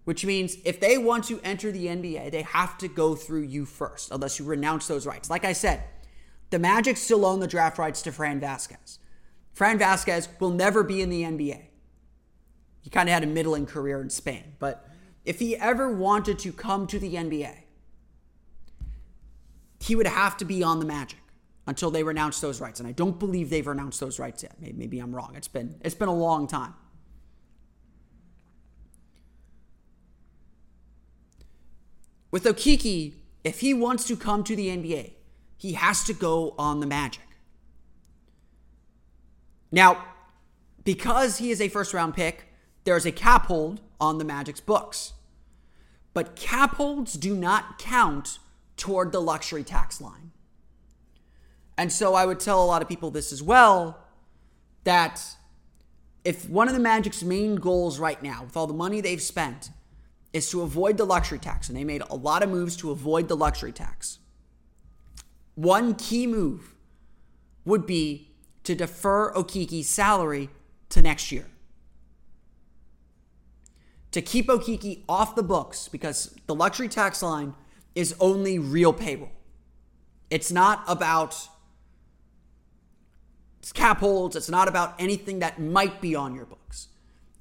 Which 0.10 0.26
means 0.26 0.58
if 0.66 0.80
they 0.80 0.98
want 0.98 1.26
to 1.26 1.40
enter 1.44 1.72
the 1.72 1.86
NBA, 1.86 2.32
they 2.32 2.42
have 2.42 2.80
to 2.80 2.88
go 2.88 3.14
through 3.14 3.44
you 3.44 3.64
first, 3.64 4.10
unless 4.10 4.40
you 4.40 4.46
renounce 4.46 4.88
those 4.88 5.06
rights. 5.06 5.30
Like 5.30 5.46
I 5.46 5.54
said, 5.54 5.84
the 6.50 6.58
Magic 6.58 6.98
still 6.98 7.28
own 7.28 7.42
the 7.42 7.46
draft 7.46 7.78
rights 7.78 8.02
to 8.02 8.12
Fran 8.12 8.42
Vazquez. 8.42 8.98
Fran 9.54 9.78
Vazquez 9.78 10.28
will 10.40 10.50
never 10.50 10.84
be 10.84 11.04
in 11.04 11.12
the 11.12 11.22
NBA. 11.22 11.62
He 12.82 12.90
kind 12.90 13.08
of 13.08 13.14
had 13.14 13.24
a 13.24 13.28
middling 13.28 13.68
career 13.68 14.02
in 14.02 14.10
Spain, 14.10 14.56
but 14.58 14.90
if 15.26 15.38
he 15.38 15.56
ever 15.56 15.96
wanted 15.96 16.40
to 16.40 16.54
come 16.54 16.88
to 16.88 16.98
the 16.98 17.14
NBA, 17.14 17.56
he 19.80 19.96
would 19.96 20.08
have 20.08 20.38
to 20.38 20.46
be 20.46 20.64
on 20.64 20.80
the 20.80 20.88
Magic 20.88 21.20
until 21.68 21.92
they 21.92 22.02
renounce 22.02 22.42
those 22.42 22.60
rights. 22.60 22.80
And 22.80 22.90
I 22.90 22.94
don't 22.94 23.20
believe 23.20 23.52
they've 23.52 23.68
renounced 23.68 24.00
those 24.00 24.18
rights 24.18 24.42
yet. 24.42 24.56
Maybe, 24.60 24.74
maybe 24.76 24.98
I'm 24.98 25.16
wrong. 25.16 25.36
It's 25.36 25.48
been 25.48 25.80
it's 25.82 25.94
been 25.94 26.10
a 26.10 26.16
long 26.16 26.48
time. 26.48 26.74
With 32.32 32.44
Okeke, 32.44 33.14
if 33.44 33.62
he 33.62 33.74
wants 33.74 34.04
to 34.06 34.16
come 34.16 34.44
to 34.44 34.56
the 34.56 34.68
NBA, 34.68 35.14
he 35.58 35.74
has 35.74 36.04
to 36.06 36.14
go 36.14 36.54
on 36.58 36.80
the 36.80 36.86
Magic. 36.86 37.24
Now, 39.72 40.04
because 40.84 41.38
he 41.38 41.52
is 41.52 41.62
a 41.62 41.70
first 41.70 41.94
round 41.94 42.14
pick, 42.16 42.48
there's 42.84 43.06
a 43.06 43.12
cap 43.12 43.46
hold 43.48 43.82
on 44.00 44.18
the 44.18 44.26
Magic's 44.26 44.62
books. 44.62 45.14
But 46.14 46.36
cap 46.36 46.76
holds 46.76 47.14
do 47.14 47.36
not 47.36 47.78
count 47.78 48.40
toward 48.78 49.12
the 49.12 49.22
luxury 49.22 49.64
tax 49.64 50.02
line. 50.02 50.32
And 51.78 51.92
so 51.92 52.14
I 52.16 52.26
would 52.26 52.40
tell 52.40 52.64
a 52.64 52.66
lot 52.66 52.82
of 52.82 52.90
people 52.90 53.12
this 53.12 53.32
as 53.32 53.44
well 53.44 54.00
that 54.84 55.22
if 56.26 56.50
one 56.50 56.68
of 56.68 56.74
the 56.74 56.80
Magic's 56.80 57.24
main 57.24 57.56
goals 57.56 58.00
right 58.00 58.22
now, 58.22 58.44
with 58.44 58.58
all 58.58 58.68
the 58.68 58.74
money 58.74 59.02
they've 59.02 59.22
spent, 59.22 59.70
is 60.34 60.50
to 60.52 60.62
avoid 60.62 60.98
the 60.98 61.06
luxury 61.06 61.40
tax, 61.40 61.70
and 61.70 61.78
they 61.78 61.84
made 61.84 62.04
a 62.10 62.16
lot 62.16 62.44
of 62.44 62.50
moves 62.50 62.76
to 62.78 62.92
avoid 62.92 63.28
the 63.28 63.36
luxury 63.36 63.72
tax, 63.72 64.20
one 65.56 65.96
key 65.96 66.28
move 66.28 66.76
would 67.66 67.86
be 67.86 68.32
to 68.64 68.76
defer 68.76 69.34
Okeke's 69.34 69.88
salary 69.88 70.50
to 70.90 71.02
next 71.02 71.32
year. 71.32 71.46
To 74.12 74.22
keep 74.22 74.48
Okeke 74.48 75.04
off 75.08 75.36
the 75.36 75.44
books 75.44 75.88
because 75.88 76.36
the 76.48 76.56
luxury 76.56 76.88
tax 76.88 77.22
line 77.22 77.54
is 77.94 78.16
only 78.20 78.58
real 78.58 78.94
payroll. 78.94 79.32
It's 80.30 80.52
not 80.52 80.84
about 80.88 81.48
cap 83.74 84.00
holds, 84.00 84.36
it's 84.36 84.50
not 84.50 84.68
about 84.68 84.96
anything 84.98 85.40
that 85.40 85.60
might 85.60 86.02
be 86.02 86.16
on 86.16 86.34
your 86.34 86.46
books. 86.46 86.88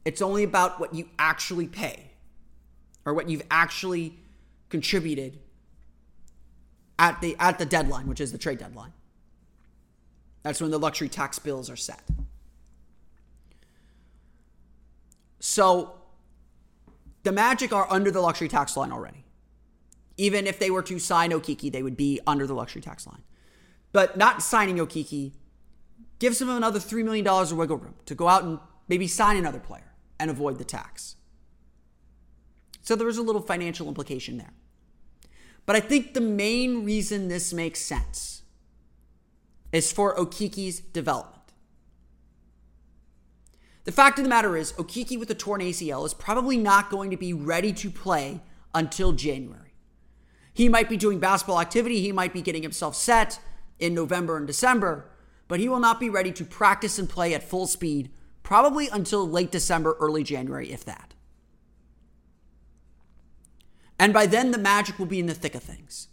It's 0.05 0.21
only 0.21 0.45
about 0.45 0.79
what 0.79 0.95
you 0.95 1.09
actually 1.19 1.67
pay 1.67 2.08
or 3.09 3.15
what 3.15 3.31
you've 3.31 3.43
actually 3.51 4.13
contributed 4.69 5.39
at 6.99 7.21
the 7.23 7.35
at 7.41 7.59
the 7.59 7.65
deadline, 7.65 8.07
which 8.07 8.21
is 8.21 8.33
the 8.33 8.39
trade 8.39 8.59
deadline. 8.59 8.93
That's 10.43 10.61
when 10.61 10.71
the 10.71 10.79
luxury 10.79 11.09
tax 11.09 11.39
bills 11.39 11.71
are 11.71 11.77
set. 11.77 12.03
So 15.41 15.95
the 17.23 17.33
Magic 17.33 17.73
are 17.73 17.87
under 17.91 18.11
the 18.11 18.21
luxury 18.21 18.49
tax 18.49 18.77
line 18.77 18.93
already. 18.93 19.25
Even 20.19 20.47
if 20.47 20.59
they 20.59 20.71
were 20.71 20.83
to 20.83 20.99
sign 20.99 21.31
Okeke, 21.31 21.73
they 21.73 21.83
would 21.83 21.97
be 21.97 22.21
under 22.27 22.47
the 22.47 22.55
luxury 22.55 22.83
tax 22.83 23.07
line. 23.07 23.23
But 23.93 24.19
not 24.19 24.43
signing 24.43 24.77
Okeke 24.77 25.33
gives 26.19 26.41
them 26.41 26.51
another 26.51 26.79
$3 26.79 27.05
million 27.05 27.27
of 27.27 27.53
wiggle 27.53 27.79
room 27.79 27.95
to 28.05 28.15
go 28.15 28.29
out 28.29 28.43
and 28.43 28.59
maybe 28.89 29.07
sign 29.07 29.37
another 29.37 29.61
player 29.61 29.95
and 30.21 30.31
avoid 30.31 30.59
the 30.59 30.65
tax. 30.65 31.17
So 32.89 32.97
there 32.97 33.09
is 33.09 33.19
a 33.19 33.23
little 33.23 33.43
financial 33.43 33.87
implication 33.87 34.39
there. 34.39 34.55
But 35.67 35.77
I 35.77 35.81
think 35.81 36.15
the 36.15 36.23
main 36.23 36.87
reason 36.87 37.29
this 37.29 37.53
makes 37.53 37.81
sense 37.81 38.45
is 39.73 39.93
for 39.93 40.17
Okeke's 40.17 40.81
development. 40.81 41.53
The 43.85 43.93
fact 43.93 44.19
of 44.19 44.25
the 44.25 44.31
matter 44.31 44.57
is, 44.57 44.73
Okeke 44.73 45.19
with 45.19 45.31
a 45.31 45.35
torn 45.35 45.61
ACL 45.61 46.07
is 46.07 46.15
probably 46.15 46.57
not 46.57 46.89
going 46.89 47.11
to 47.11 47.19
be 47.19 47.35
ready 47.35 47.75
to 47.75 47.91
play 47.91 48.41
until 48.75 49.13
January. 49.13 49.75
He 50.55 50.71
might 50.71 50.89
be 50.89 50.97
doing 50.97 51.19
basketball 51.19 51.61
activity, 51.61 52.01
he 52.01 52.11
might 52.11 52.33
be 52.33 52.41
getting 52.41 52.63
himself 52.63 52.97
set 52.97 53.39
in 53.79 53.93
November 53.93 54.39
and 54.39 54.47
December, 54.47 55.11
but 55.47 55.61
he 55.61 55.69
will 55.69 55.79
not 55.79 56.01
be 56.01 56.09
ready 56.09 56.33
to 56.33 56.43
practice 56.43 56.99
and 56.99 57.07
play 57.07 57.35
at 57.35 57.43
full 57.43 57.67
speed 57.67 58.11
probably 58.43 58.89
until 58.89 59.29
late 59.29 59.53
December, 59.53 59.95
early 60.01 60.23
January, 60.23 60.73
if 60.73 60.87
that. 60.87 61.08
And 63.99 64.13
by 64.13 64.27
then, 64.27 64.53
the 64.53 64.59
Magic 64.59 64.99
will 64.99 65.07
be 65.07 65.19
in 65.19 65.27
the 65.27 65.35
thick 65.35 65.55
of 65.55 65.63
things. 65.63 66.09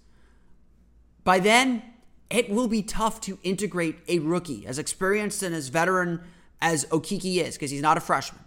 By 1.23 1.39
then, 1.39 1.83
it 2.29 2.49
will 2.49 2.67
be 2.67 2.81
tough 2.81 3.21
to 3.21 3.37
integrate 3.43 3.97
a 4.07 4.19
rookie 4.19 4.65
as 4.65 4.79
experienced 4.79 5.43
and 5.43 5.53
as 5.53 5.69
veteran 5.69 6.21
as 6.61 6.85
Okeke 6.85 7.43
is, 7.43 7.55
because 7.55 7.71
he's 7.71 7.81
not 7.81 7.97
a 7.97 8.01
freshman. 8.01 8.41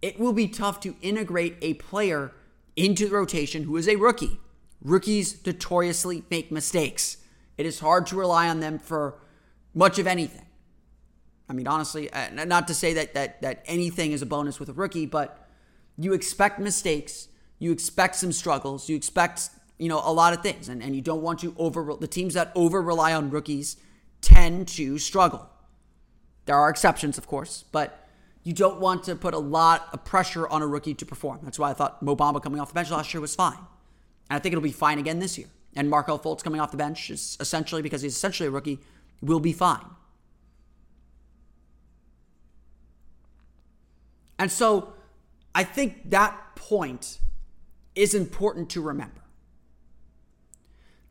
It 0.00 0.18
will 0.18 0.32
be 0.32 0.48
tough 0.48 0.80
to 0.80 0.96
integrate 1.02 1.56
a 1.62 1.74
player 1.74 2.32
into 2.76 3.08
the 3.08 3.14
rotation 3.14 3.64
who 3.64 3.76
is 3.76 3.88
a 3.88 3.96
rookie. 3.96 4.38
Rookies 4.82 5.44
notoriously 5.44 6.24
make 6.30 6.50
mistakes. 6.50 7.18
It 7.56 7.66
is 7.66 7.80
hard 7.80 8.06
to 8.08 8.16
rely 8.16 8.48
on 8.48 8.60
them 8.60 8.78
for 8.78 9.18
much 9.74 9.98
of 9.98 10.06
anything. 10.06 10.46
I 11.48 11.52
mean, 11.52 11.66
honestly, 11.66 12.12
uh, 12.12 12.44
not 12.44 12.68
to 12.68 12.74
say 12.74 12.94
that 12.94 13.14
that 13.14 13.42
that 13.42 13.62
anything 13.66 14.12
is 14.12 14.22
a 14.22 14.26
bonus 14.26 14.58
with 14.58 14.68
a 14.68 14.72
rookie, 14.72 15.06
but 15.06 15.48
you 15.98 16.12
expect 16.12 16.58
mistakes, 16.58 17.28
you 17.58 17.72
expect 17.72 18.16
some 18.16 18.32
struggles, 18.32 18.88
you 18.88 18.96
expect 18.96 19.50
you 19.78 19.88
know 19.88 20.00
a 20.04 20.12
lot 20.12 20.32
of 20.32 20.42
things, 20.42 20.68
and, 20.68 20.82
and 20.82 20.94
you 20.94 21.02
don't 21.02 21.22
want 21.22 21.40
to 21.40 21.54
over 21.58 21.94
the 21.98 22.06
teams 22.06 22.34
that 22.34 22.52
over 22.54 22.80
rely 22.80 23.12
on 23.12 23.30
rookies 23.30 23.76
tend 24.20 24.68
to 24.68 24.98
struggle. 24.98 25.48
There 26.46 26.56
are 26.56 26.68
exceptions, 26.68 27.18
of 27.18 27.26
course, 27.26 27.64
but 27.72 28.08
you 28.42 28.52
don't 28.52 28.78
want 28.78 29.04
to 29.04 29.16
put 29.16 29.34
a 29.34 29.38
lot 29.38 29.88
of 29.92 30.04
pressure 30.04 30.46
on 30.48 30.60
a 30.62 30.66
rookie 30.66 30.94
to 30.94 31.06
perform. 31.06 31.40
That's 31.42 31.58
why 31.58 31.70
I 31.70 31.72
thought 31.72 32.02
Mo 32.02 32.14
Bamba 32.14 32.42
coming 32.42 32.60
off 32.60 32.68
the 32.68 32.74
bench 32.74 32.90
last 32.90 33.12
year 33.14 33.20
was 33.20 33.34
fine, 33.34 33.56
and 33.56 34.36
I 34.36 34.38
think 34.38 34.52
it'll 34.52 34.62
be 34.62 34.72
fine 34.72 34.98
again 34.98 35.18
this 35.18 35.38
year. 35.38 35.48
And 35.76 35.90
Markelle 35.90 36.18
Fultz 36.18 36.42
coming 36.42 36.60
off 36.60 36.70
the 36.70 36.76
bench 36.76 37.10
is 37.10 37.36
essentially 37.40 37.82
because 37.82 38.02
he's 38.02 38.14
essentially 38.14 38.46
a 38.46 38.50
rookie 38.52 38.78
will 39.20 39.40
be 39.40 39.52
fine. 39.52 39.84
And 44.38 44.50
so 44.50 44.92
I 45.54 45.64
think 45.64 46.10
that 46.10 46.54
point 46.54 47.18
is 47.94 48.14
important 48.14 48.70
to 48.70 48.80
remember 48.80 49.22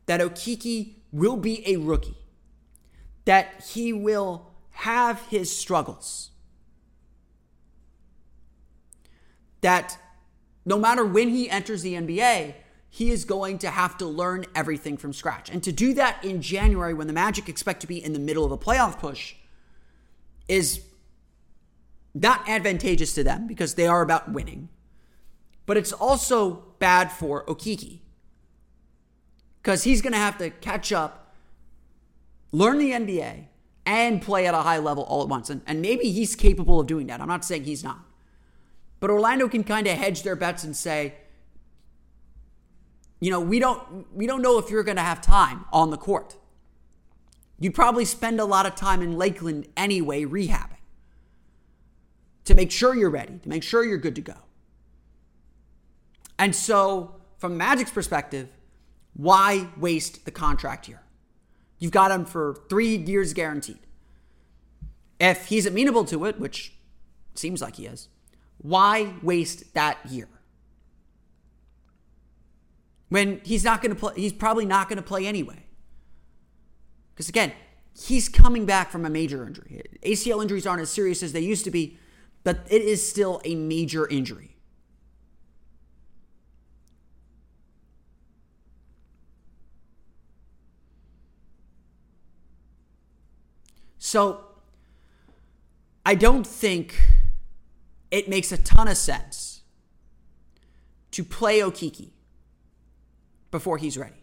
that 0.06 0.20
Okeke 0.20 0.94
will 1.12 1.36
be 1.36 1.66
a 1.66 1.76
rookie, 1.76 2.18
that 3.24 3.64
he 3.72 3.92
will 3.92 4.50
have 4.70 5.20
his 5.28 5.56
struggles, 5.56 6.30
that 9.60 9.98
no 10.66 10.78
matter 10.78 11.04
when 11.04 11.28
he 11.28 11.48
enters 11.48 11.82
the 11.82 11.94
NBA, 11.94 12.54
he 12.90 13.10
is 13.10 13.24
going 13.24 13.58
to 13.58 13.70
have 13.70 13.98
to 13.98 14.06
learn 14.06 14.44
everything 14.54 14.96
from 14.96 15.12
scratch. 15.12 15.50
And 15.50 15.62
to 15.64 15.72
do 15.72 15.94
that 15.94 16.24
in 16.24 16.40
January 16.40 16.94
when 16.94 17.06
the 17.06 17.12
Magic 17.12 17.48
expect 17.48 17.80
to 17.80 17.86
be 17.86 18.02
in 18.02 18.12
the 18.12 18.18
middle 18.18 18.44
of 18.44 18.52
a 18.52 18.58
playoff 18.58 19.00
push 19.00 19.34
is 20.48 20.82
not 22.14 22.48
advantageous 22.48 23.12
to 23.14 23.24
them 23.24 23.46
because 23.46 23.74
they 23.74 23.86
are 23.86 24.02
about 24.02 24.30
winning. 24.30 24.68
But 25.66 25.76
it's 25.76 25.92
also 25.92 26.73
bad 26.84 27.10
for 27.10 27.46
Okeke 27.46 28.00
because 29.62 29.84
he's 29.84 30.02
going 30.02 30.12
to 30.12 30.18
have 30.18 30.36
to 30.36 30.50
catch 30.50 30.92
up, 30.92 31.34
learn 32.52 32.76
the 32.76 32.90
NBA, 32.90 33.46
and 33.86 34.20
play 34.20 34.46
at 34.46 34.52
a 34.52 34.58
high 34.58 34.76
level 34.76 35.02
all 35.04 35.22
at 35.22 35.28
once. 35.28 35.48
And, 35.48 35.62
and 35.66 35.80
maybe 35.80 36.10
he's 36.10 36.36
capable 36.36 36.80
of 36.80 36.86
doing 36.86 37.06
that. 37.06 37.22
I'm 37.22 37.26
not 37.28 37.42
saying 37.42 37.64
he's 37.64 37.82
not. 37.82 38.00
But 39.00 39.08
Orlando 39.08 39.48
can 39.48 39.64
kind 39.64 39.86
of 39.86 39.96
hedge 39.96 40.24
their 40.24 40.36
bets 40.36 40.62
and 40.62 40.76
say, 40.76 41.14
you 43.18 43.30
know, 43.30 43.40
we 43.40 43.58
don't 43.58 44.06
we 44.14 44.26
don't 44.26 44.42
know 44.42 44.58
if 44.58 44.68
you're 44.68 44.82
going 44.82 44.98
to 44.98 45.02
have 45.02 45.22
time 45.22 45.64
on 45.72 45.88
the 45.88 45.96
court. 45.96 46.36
You'd 47.58 47.74
probably 47.74 48.04
spend 48.04 48.40
a 48.40 48.44
lot 48.44 48.66
of 48.66 48.74
time 48.74 49.00
in 49.00 49.16
Lakeland 49.16 49.68
anyway 49.74 50.24
rehabbing 50.24 50.84
to 52.44 52.54
make 52.54 52.70
sure 52.70 52.94
you're 52.94 53.08
ready, 53.08 53.38
to 53.38 53.48
make 53.48 53.62
sure 53.62 53.82
you're 53.82 53.96
good 53.96 54.16
to 54.16 54.20
go. 54.20 54.43
And 56.38 56.54
so, 56.54 57.20
from 57.38 57.56
Magic's 57.56 57.90
perspective, 57.90 58.48
why 59.14 59.68
waste 59.76 60.24
the 60.24 60.30
contract 60.30 60.86
here? 60.86 61.02
You've 61.78 61.92
got 61.92 62.10
him 62.10 62.24
for 62.24 62.62
three 62.68 62.96
years 62.96 63.32
guaranteed. 63.32 63.78
If 65.20 65.46
he's 65.46 65.66
amenable 65.66 66.04
to 66.06 66.24
it, 66.24 66.40
which 66.40 66.74
seems 67.34 67.62
like 67.62 67.76
he 67.76 67.86
is, 67.86 68.08
why 68.58 69.14
waste 69.22 69.74
that 69.74 69.98
year? 70.10 70.28
When 73.08 73.40
he's 73.44 73.64
not 73.64 73.80
going 73.80 73.94
to 73.94 74.00
play, 74.00 74.14
he's 74.16 74.32
probably 74.32 74.66
not 74.66 74.88
going 74.88 74.96
to 74.96 75.02
play 75.02 75.26
anyway. 75.26 75.64
Because 77.14 77.28
again, 77.28 77.52
he's 77.96 78.28
coming 78.28 78.66
back 78.66 78.90
from 78.90 79.04
a 79.04 79.10
major 79.10 79.46
injury. 79.46 79.82
ACL 80.02 80.42
injuries 80.42 80.66
aren't 80.66 80.82
as 80.82 80.90
serious 80.90 81.22
as 81.22 81.32
they 81.32 81.40
used 81.40 81.64
to 81.64 81.70
be, 81.70 81.98
but 82.42 82.66
it 82.68 82.82
is 82.82 83.08
still 83.08 83.40
a 83.44 83.54
major 83.54 84.08
injury. 84.08 84.53
So, 94.14 94.44
I 96.06 96.14
don't 96.14 96.46
think 96.46 97.02
it 98.12 98.28
makes 98.28 98.52
a 98.52 98.56
ton 98.56 98.86
of 98.86 98.96
sense 98.96 99.62
to 101.10 101.24
play 101.24 101.58
Okeke 101.58 102.10
before 103.50 103.76
he's 103.76 103.98
ready. 103.98 104.22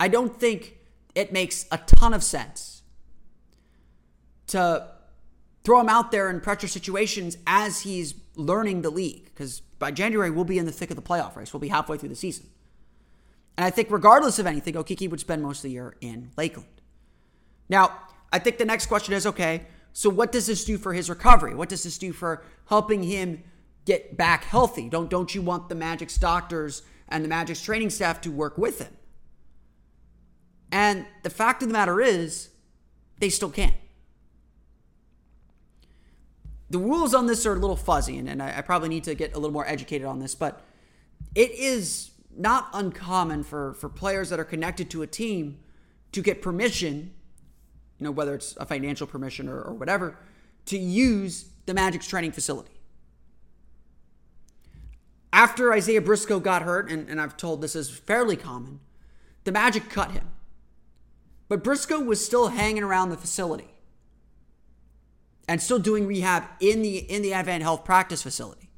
I 0.00 0.08
don't 0.08 0.34
think 0.34 0.78
it 1.14 1.30
makes 1.30 1.66
a 1.70 1.76
ton 1.76 2.14
of 2.14 2.24
sense 2.24 2.80
to 4.46 4.88
throw 5.62 5.78
him 5.78 5.90
out 5.90 6.10
there 6.10 6.30
in 6.30 6.40
pressure 6.40 6.68
situations 6.68 7.36
as 7.46 7.82
he's 7.82 8.14
learning 8.34 8.80
the 8.80 8.88
league. 8.88 9.26
Because 9.26 9.60
by 9.78 9.90
January, 9.90 10.30
we'll 10.30 10.46
be 10.46 10.56
in 10.56 10.64
the 10.64 10.72
thick 10.72 10.88
of 10.88 10.96
the 10.96 11.02
playoff 11.02 11.36
race. 11.36 11.52
We'll 11.52 11.60
be 11.60 11.68
halfway 11.68 11.98
through 11.98 12.08
the 12.08 12.16
season. 12.16 12.46
And 13.58 13.66
I 13.66 13.68
think, 13.68 13.90
regardless 13.90 14.38
of 14.38 14.46
anything, 14.46 14.72
Okeke 14.72 15.10
would 15.10 15.20
spend 15.20 15.42
most 15.42 15.58
of 15.58 15.64
the 15.64 15.72
year 15.72 15.96
in 16.00 16.30
Lakeland. 16.38 16.75
Now, 17.68 18.00
I 18.32 18.38
think 18.38 18.58
the 18.58 18.64
next 18.64 18.86
question 18.86 19.14
is 19.14 19.26
okay, 19.26 19.66
so 19.92 20.10
what 20.10 20.32
does 20.32 20.46
this 20.46 20.64
do 20.64 20.78
for 20.78 20.92
his 20.92 21.08
recovery? 21.08 21.54
What 21.54 21.68
does 21.68 21.82
this 21.82 21.98
do 21.98 22.12
for 22.12 22.44
helping 22.66 23.02
him 23.02 23.42
get 23.84 24.16
back 24.16 24.44
healthy? 24.44 24.88
Don't, 24.88 25.08
don't 25.08 25.34
you 25.34 25.42
want 25.42 25.68
the 25.68 25.74
Magic's 25.74 26.18
doctors 26.18 26.82
and 27.08 27.24
the 27.24 27.28
Magic's 27.28 27.62
training 27.62 27.90
staff 27.90 28.20
to 28.22 28.30
work 28.30 28.58
with 28.58 28.80
him? 28.80 28.96
And 30.70 31.06
the 31.22 31.30
fact 31.30 31.62
of 31.62 31.68
the 31.68 31.72
matter 31.72 32.00
is, 32.00 32.50
they 33.18 33.30
still 33.30 33.50
can't 33.50 33.74
the 36.70 36.78
rules 36.78 37.14
on 37.14 37.26
this 37.26 37.46
are 37.46 37.54
a 37.54 37.58
little 37.58 37.76
fuzzy, 37.76 38.18
and, 38.18 38.28
and 38.28 38.42
I, 38.42 38.58
I 38.58 38.60
probably 38.62 38.88
need 38.88 39.04
to 39.04 39.14
get 39.14 39.34
a 39.34 39.38
little 39.38 39.52
more 39.52 39.66
educated 39.66 40.06
on 40.06 40.18
this, 40.18 40.34
but 40.34 40.62
it 41.34 41.52
is 41.52 42.10
not 42.36 42.68
uncommon 42.72 43.44
for, 43.44 43.74
for 43.74 43.88
players 43.88 44.30
that 44.30 44.40
are 44.40 44.44
connected 44.44 44.90
to 44.90 45.02
a 45.02 45.06
team 45.06 45.58
to 46.12 46.22
get 46.22 46.42
permission, 46.42 47.14
you 47.98 48.04
know, 48.04 48.10
whether 48.10 48.34
it's 48.34 48.56
a 48.58 48.66
financial 48.66 49.06
permission 49.06 49.48
or, 49.48 49.60
or 49.60 49.74
whatever, 49.74 50.18
to 50.66 50.78
use 50.78 51.46
the 51.66 51.74
Magic's 51.74 52.06
training 52.06 52.32
facility. 52.32 52.72
After 55.32 55.72
Isaiah 55.72 56.00
Briscoe 56.00 56.40
got 56.40 56.62
hurt, 56.62 56.90
and, 56.90 57.08
and 57.08 57.20
I've 57.20 57.36
told 57.36 57.60
this 57.60 57.76
is 57.76 57.90
fairly 57.90 58.36
common, 58.36 58.80
the 59.44 59.52
Magic 59.52 59.90
cut 59.90 60.12
him. 60.12 60.28
But 61.48 61.62
Briscoe 61.62 62.00
was 62.00 62.24
still 62.24 62.48
hanging 62.48 62.82
around 62.82 63.10
the 63.10 63.16
facility 63.16 63.68
and 65.48 65.62
still 65.62 65.78
doing 65.78 66.06
rehab 66.06 66.44
in 66.60 66.82
the 66.82 66.98
in 66.98 67.22
the 67.22 67.32
Advent 67.32 67.62
Health 67.62 67.84
practice 67.84 68.22
facility. 68.22 68.68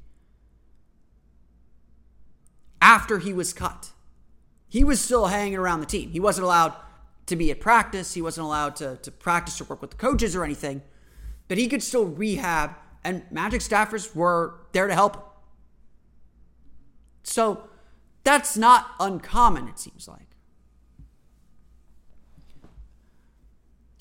After 2.81 3.19
he 3.19 3.33
was 3.33 3.53
cut, 3.53 3.91
he 4.67 4.83
was 4.83 5.01
still 5.01 5.27
hanging 5.27 5.57
around 5.57 5.79
the 5.79 5.85
team. 5.85 6.11
He 6.11 6.19
wasn't 6.19 6.45
allowed 6.45 6.75
to 7.29 7.35
be 7.35 7.51
at 7.51 7.59
practice. 7.59 8.13
He 8.13 8.21
wasn't 8.21 8.45
allowed 8.45 8.75
to, 8.77 8.97
to 8.97 9.11
practice 9.11 9.59
or 9.61 9.65
work 9.65 9.81
with 9.81 9.91
the 9.91 9.97
coaches 9.97 10.35
or 10.35 10.43
anything, 10.43 10.81
but 11.47 11.57
he 11.57 11.67
could 11.67 11.81
still 11.81 12.05
rehab. 12.05 12.75
And 13.03 13.23
Magic 13.31 13.61
staffers 13.61 14.13
were 14.13 14.59
there 14.73 14.87
to 14.87 14.93
help 14.93 15.15
him. 15.15 15.23
So 17.23 17.69
that's 18.23 18.57
not 18.57 18.91
uncommon, 18.99 19.67
it 19.67 19.79
seems 19.79 20.07
like. 20.07 20.27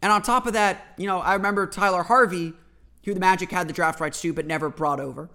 And 0.01 0.13
on 0.13 0.23
top 0.23 0.47
of 0.47 0.53
that, 0.53 0.95
you 0.97 1.07
know, 1.07 1.19
I 1.19 1.35
remember 1.35 1.67
Tyler 1.67 2.05
Harvey, 2.05 2.53
who 3.05 3.15
the 3.15 3.21
Magic 3.21 3.51
had 3.51 3.69
the 3.69 3.73
draft 3.73 4.01
rights 4.01 4.21
to 4.23 4.33
but 4.33 4.47
never 4.47 4.69
brought 4.69 5.01
over. 5.01 5.31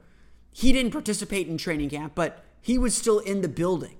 He 0.52 0.72
didn't 0.72 0.92
participate 0.92 1.48
in 1.48 1.58
training 1.58 1.90
camp, 1.90 2.14
but 2.16 2.44
he 2.62 2.78
was 2.78 2.96
still 2.96 3.20
in 3.20 3.42
the 3.42 3.50
building. 3.50 3.98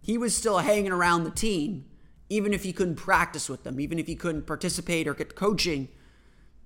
He 0.00 0.16
was 0.16 0.34
still 0.34 0.58
hanging 0.58 0.90
around 0.90 1.24
the 1.24 1.30
team, 1.30 1.84
even 2.28 2.52
if 2.52 2.62
he 2.62 2.72
couldn't 2.72 2.96
practice 2.96 3.48
with 3.48 3.64
them, 3.64 3.80
even 3.80 3.98
if 3.98 4.06
he 4.06 4.14
couldn't 4.14 4.46
participate 4.46 5.08
or 5.08 5.14
get 5.14 5.34
coaching 5.34 5.88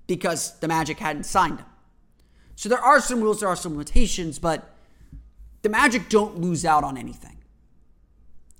because 0.07 0.59
the 0.59 0.67
Magic 0.67 0.99
hadn't 0.99 1.23
signed 1.23 1.59
him. 1.59 1.65
So 2.55 2.69
there 2.69 2.79
are 2.79 2.99
some 2.99 3.21
rules, 3.21 3.39
there 3.39 3.49
are 3.49 3.55
some 3.55 3.73
limitations, 3.73 4.39
but 4.39 4.75
the 5.61 5.69
Magic 5.69 6.09
don't 6.09 6.39
lose 6.39 6.65
out 6.65 6.83
on 6.83 6.97
anything. 6.97 7.37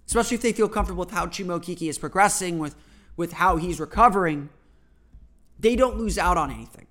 Especially 0.08 0.36
if 0.36 0.42
they 0.42 0.54
feel 0.54 0.70
comfortable 0.70 1.02
with 1.02 1.12
how 1.12 1.28
Chuma 1.28 1.60
Okeke 1.60 1.90
is 1.90 1.98
progressing, 1.98 2.60
with, 2.60 2.76
with 3.16 3.34
how 3.34 3.58
he's 3.58 3.80
recovering. 3.80 4.50
They 5.60 5.76
don't 5.76 5.98
lose 5.98 6.18
out 6.18 6.38
on 6.38 6.52
anything. 6.52 6.88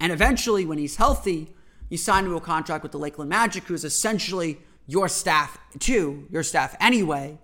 And 0.00 0.10
eventually, 0.10 0.66
when 0.66 0.78
he's 0.78 0.96
healthy, 0.96 1.54
you 1.88 1.96
sign 1.96 2.24
to 2.24 2.36
a 2.36 2.40
contract 2.40 2.82
with 2.82 2.92
the 2.92 2.98
Lakeland 2.98 3.28
Magic, 3.28 3.64
who's 3.64 3.84
essentially 3.84 4.58
your 4.86 5.08
staff 5.08 5.58
too, 5.78 6.26
your 6.30 6.42
staff 6.42 6.74
anyway. 6.80 7.38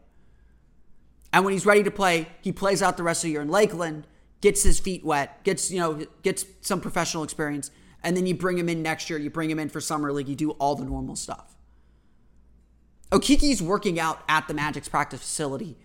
And 1.32 1.44
when 1.44 1.52
he's 1.52 1.66
ready 1.66 1.82
to 1.82 1.90
play, 1.90 2.28
he 2.40 2.52
plays 2.52 2.82
out 2.82 2.96
the 2.96 3.02
rest 3.02 3.22
of 3.22 3.28
the 3.28 3.32
year 3.32 3.42
in 3.42 3.48
Lakeland, 3.48 4.06
gets 4.40 4.62
his 4.62 4.80
feet 4.80 5.04
wet, 5.04 5.44
gets, 5.44 5.70
you 5.70 5.78
know, 5.78 6.06
gets 6.22 6.46
some 6.60 6.80
professional 6.80 7.22
experience, 7.22 7.70
and 8.02 8.16
then 8.16 8.26
you 8.26 8.34
bring 8.34 8.56
him 8.56 8.68
in 8.68 8.82
next 8.82 9.10
year, 9.10 9.18
you 9.18 9.30
bring 9.30 9.50
him 9.50 9.58
in 9.58 9.68
for 9.68 9.80
summer 9.80 10.12
league, 10.12 10.28
you 10.28 10.36
do 10.36 10.52
all 10.52 10.74
the 10.74 10.84
normal 10.84 11.16
stuff. 11.16 11.56
Okeke's 13.10 13.62
working 13.62 13.98
out 13.98 14.22
at 14.28 14.48
the 14.48 14.54
Magic's 14.54 14.88
practice 14.88 15.20
facility, 15.20 15.76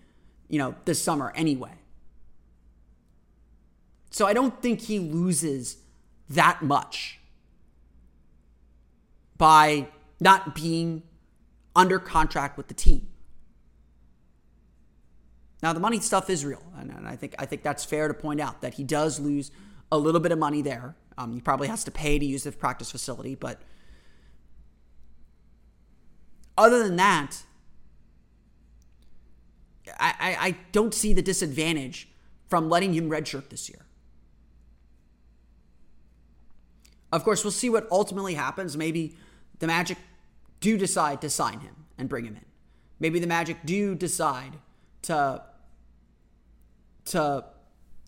you 0.48 0.58
know, 0.58 0.74
this 0.84 1.02
summer 1.02 1.32
anyway. 1.34 1.72
So 4.10 4.26
I 4.26 4.32
don't 4.32 4.62
think 4.62 4.82
he 4.82 4.98
loses 4.98 5.78
that 6.28 6.62
much 6.62 7.18
by 9.36 9.88
not 10.20 10.54
being 10.54 11.02
under 11.74 11.98
contract 11.98 12.56
with 12.56 12.68
the 12.68 12.74
team. 12.74 13.08
Now 15.64 15.72
the 15.72 15.80
money 15.80 15.98
stuff 15.98 16.28
is 16.28 16.44
real, 16.44 16.62
and, 16.76 16.92
I 17.08 17.16
think 17.16 17.34
I 17.38 17.46
think 17.46 17.62
that's 17.62 17.86
fair 17.86 18.06
to 18.06 18.12
point 18.12 18.38
out 18.38 18.60
that 18.60 18.74
he 18.74 18.84
does 18.84 19.18
lose 19.18 19.50
a 19.90 19.96
little 19.96 20.20
bit 20.20 20.30
of 20.30 20.38
money 20.38 20.60
there. 20.60 20.94
Um, 21.16 21.32
he 21.32 21.40
probably 21.40 21.68
has 21.68 21.84
to 21.84 21.90
pay 21.90 22.18
to 22.18 22.24
use 22.26 22.44
the 22.44 22.52
practice 22.52 22.90
facility, 22.90 23.34
but 23.34 23.62
other 26.58 26.82
than 26.82 26.96
that, 26.96 27.44
I, 29.98 30.14
I, 30.20 30.36
I 30.48 30.56
don't 30.72 30.92
see 30.92 31.14
the 31.14 31.22
disadvantage 31.22 32.10
from 32.46 32.68
letting 32.68 32.92
him 32.92 33.08
redshirt 33.08 33.48
this 33.48 33.70
year. 33.70 33.86
Of 37.10 37.24
course, 37.24 37.42
we'll 37.42 37.52
see 37.52 37.70
what 37.70 37.88
ultimately 37.90 38.34
happens. 38.34 38.76
Maybe 38.76 39.16
the 39.60 39.66
Magic 39.66 39.96
do 40.60 40.76
decide 40.76 41.22
to 41.22 41.30
sign 41.30 41.60
him 41.60 41.86
and 41.96 42.06
bring 42.06 42.26
him 42.26 42.36
in. 42.36 42.44
Maybe 43.00 43.18
the 43.18 43.26
Magic 43.26 43.64
do 43.64 43.94
decide 43.94 44.58
to 45.02 45.42
to 47.06 47.44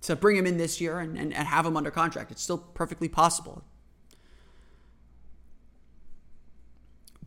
to 0.02 0.14
bring 0.14 0.36
him 0.36 0.46
in 0.46 0.56
this 0.56 0.80
year 0.80 1.00
and, 1.00 1.18
and, 1.18 1.32
and 1.32 1.48
have 1.48 1.66
him 1.66 1.76
under 1.76 1.90
contract. 1.90 2.30
It's 2.30 2.42
still 2.42 2.58
perfectly 2.58 3.08
possible. 3.08 3.64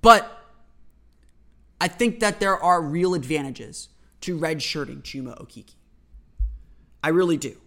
But 0.02 0.46
I 1.82 1.88
think 1.88 2.20
that 2.22 2.40
there 2.40 2.58
are 2.58 2.82
real 2.82 3.14
advantages 3.14 3.90
to 4.22 4.38
redshirting 4.38 5.02
Chuma 5.02 5.42
Okeke. 5.42 5.74
I 7.04 7.10
really 7.10 7.38
do. 7.38 7.58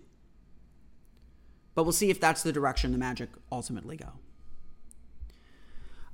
But 1.75 1.85
we'll 1.85 1.93
see 1.93 2.11
if 2.11 2.21
that's 2.21 2.43
the 2.43 2.53
direction 2.53 2.93
the 2.93 2.99
Magic 2.99 3.31
ultimately 3.51 3.97
go. 3.97 4.13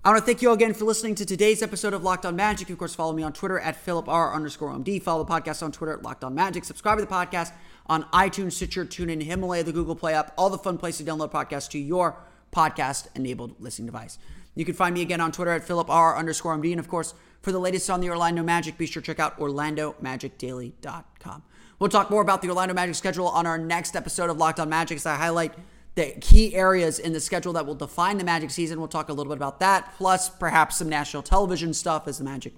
I 0.05 0.11
want 0.11 0.21
to 0.21 0.27
thank 0.27 0.43
you 0.43 0.49
all 0.49 0.55
again 0.55 0.75
for 0.75 0.85
listening 0.85 1.17
to 1.17 1.27
today's 1.27 1.61
episode 1.61 1.93
of 1.93 2.05
Locked 2.05 2.25
On 2.25 2.37
Magic. 2.37 2.71
Of 2.71 2.79
course, 2.79 2.95
follow 2.95 3.13
me 3.13 3.25
on 3.25 3.33
Twitter 3.33 3.59
at 3.59 3.85
PhilipR 3.85 4.33
underscore 4.33 4.73
MD. 4.73 5.03
Follow 5.03 5.25
the 5.25 5.31
podcast 5.31 5.63
on 5.63 5.73
Twitter 5.73 5.93
at 5.93 6.03
Locked 6.03 6.23
On 6.23 6.35
Magic. 6.35 6.65
Subscribe 6.65 6.99
to 6.99 7.05
the 7.05 7.11
podcast 7.11 7.53
on 7.89 8.05
iTunes, 8.05 8.53
Stitcher, 8.53 8.85
TuneIn, 8.85 9.23
Himalaya, 9.23 9.65
the 9.65 9.73
Google 9.73 9.97
Play 9.97 10.13
app, 10.15 10.33
all 10.37 10.51
the 10.51 10.59
fun 10.59 10.77
places 10.79 11.07
to 11.07 11.11
download 11.11 11.31
podcasts 11.31 11.71
to 11.71 11.79
your 11.79 12.17
podcast-enabled 12.53 13.61
listening 13.61 13.87
device. 13.87 14.19
You 14.55 14.65
can 14.65 14.75
find 14.75 14.95
me 14.95 15.03
again 15.03 15.21
on 15.21 15.33
Twitter 15.33 15.51
at 15.53 15.67
PhilipR 15.67 16.17
underscore 16.17 16.57
MD. 16.57 16.71
And 16.73 16.81
of 16.81 16.89
course, 16.89 17.15
for 17.43 17.53
the 17.53 17.61
latest 17.61 17.89
on 17.89 18.01
the 18.01 18.11
Orlando 18.11 18.43
Magic, 18.43 18.77
be 18.77 18.87
sure 18.87 19.01
to 19.01 19.07
check 19.07 19.21
out 19.21 19.39
OrlandoMagicDaily.com. 19.39 21.43
We'll 21.79 21.91
talk 21.91 22.11
more 22.11 22.23
about 22.23 22.43
the 22.43 22.49
Orlando 22.49 22.75
Magic 22.75 22.97
schedule 22.97 23.29
on 23.29 23.47
our 23.47 23.57
next 23.57 23.95
episode 23.95 24.31
of 24.31 24.37
Locked 24.37 24.59
On 24.59 24.69
Magic 24.69 24.97
as 24.97 25.07
I 25.07 25.15
highlight 25.15 25.55
the 25.95 26.17
key 26.21 26.55
areas 26.55 26.99
in 26.99 27.13
the 27.13 27.21
schedule 27.21 27.53
that 27.53 27.67
will 27.67 27.77
define 27.77 28.19
the 28.19 28.25
Magic 28.25 28.51
season. 28.51 28.81
We'll 28.81 28.89
talk 28.89 29.09
a 29.09 29.13
little 29.13 29.33
bit 29.33 29.39
about 29.39 29.61
that, 29.61 29.95
plus 29.97 30.29
perhaps 30.29 30.77
some 30.77 30.89
national 30.89 31.23
television 31.23 31.73
stuff 31.73 32.09
as 32.09 32.19
the 32.19 32.25
Magic 32.25 32.53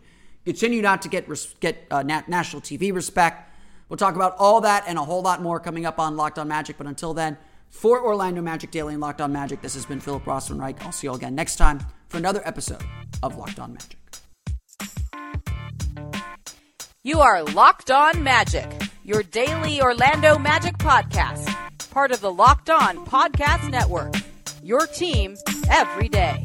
continue 0.45 0.83
not 0.83 1.03
to 1.03 1.09
get 1.09 1.28
get 1.61 1.87
uh, 1.91 2.03
national 2.03 2.62
TV 2.62 2.93
respect. 2.93 3.49
We'll 3.91 3.99
talk 3.99 4.14
about 4.14 4.36
all 4.38 4.62
that 4.62 4.84
and 4.86 4.97
a 4.97 5.05
whole 5.05 5.20
lot 5.20 5.43
more 5.43 5.61
coming 5.61 5.84
up 5.84 5.99
on 5.99 6.16
Locked 6.16 6.38
On 6.38 6.49
Magic. 6.49 6.78
But 6.78 6.86
until 6.86 7.12
then, 7.12 7.36
for 7.68 8.03
Orlando 8.03 8.41
Magic 8.41 8.70
Daily 8.70 8.95
and 8.95 9.03
Locked 9.03 9.20
On 9.20 9.30
Magic, 9.30 9.61
this 9.61 9.74
has 9.74 9.84
been 9.84 10.01
Philip 10.01 10.24
Rossman 10.24 10.59
Reich. 10.59 10.82
I'll 10.86 10.93
see 10.93 11.07
you 11.07 11.11
all 11.11 11.16
again 11.16 11.34
next 11.34 11.57
time 11.57 11.80
for 12.09 12.16
another 12.16 12.41
episode 12.47 12.82
of 13.22 13.36
Locked 13.36 13.59
On 13.59 13.74
Magic. 13.74 13.99
You 17.03 17.20
are 17.20 17.43
Locked 17.45 17.91
On 17.91 18.22
Magic 18.22 18.91
your 19.11 19.24
daily 19.24 19.82
Orlando 19.82 20.38
Magic 20.38 20.78
podcast, 20.78 21.53
part 21.91 22.12
of 22.12 22.20
the 22.20 22.30
Locked 22.30 22.70
On 22.70 23.05
Podcast 23.07 23.68
Network. 23.68 24.14
Your 24.62 24.86
team 24.86 25.36
every 25.68 26.09
day. 26.09 26.45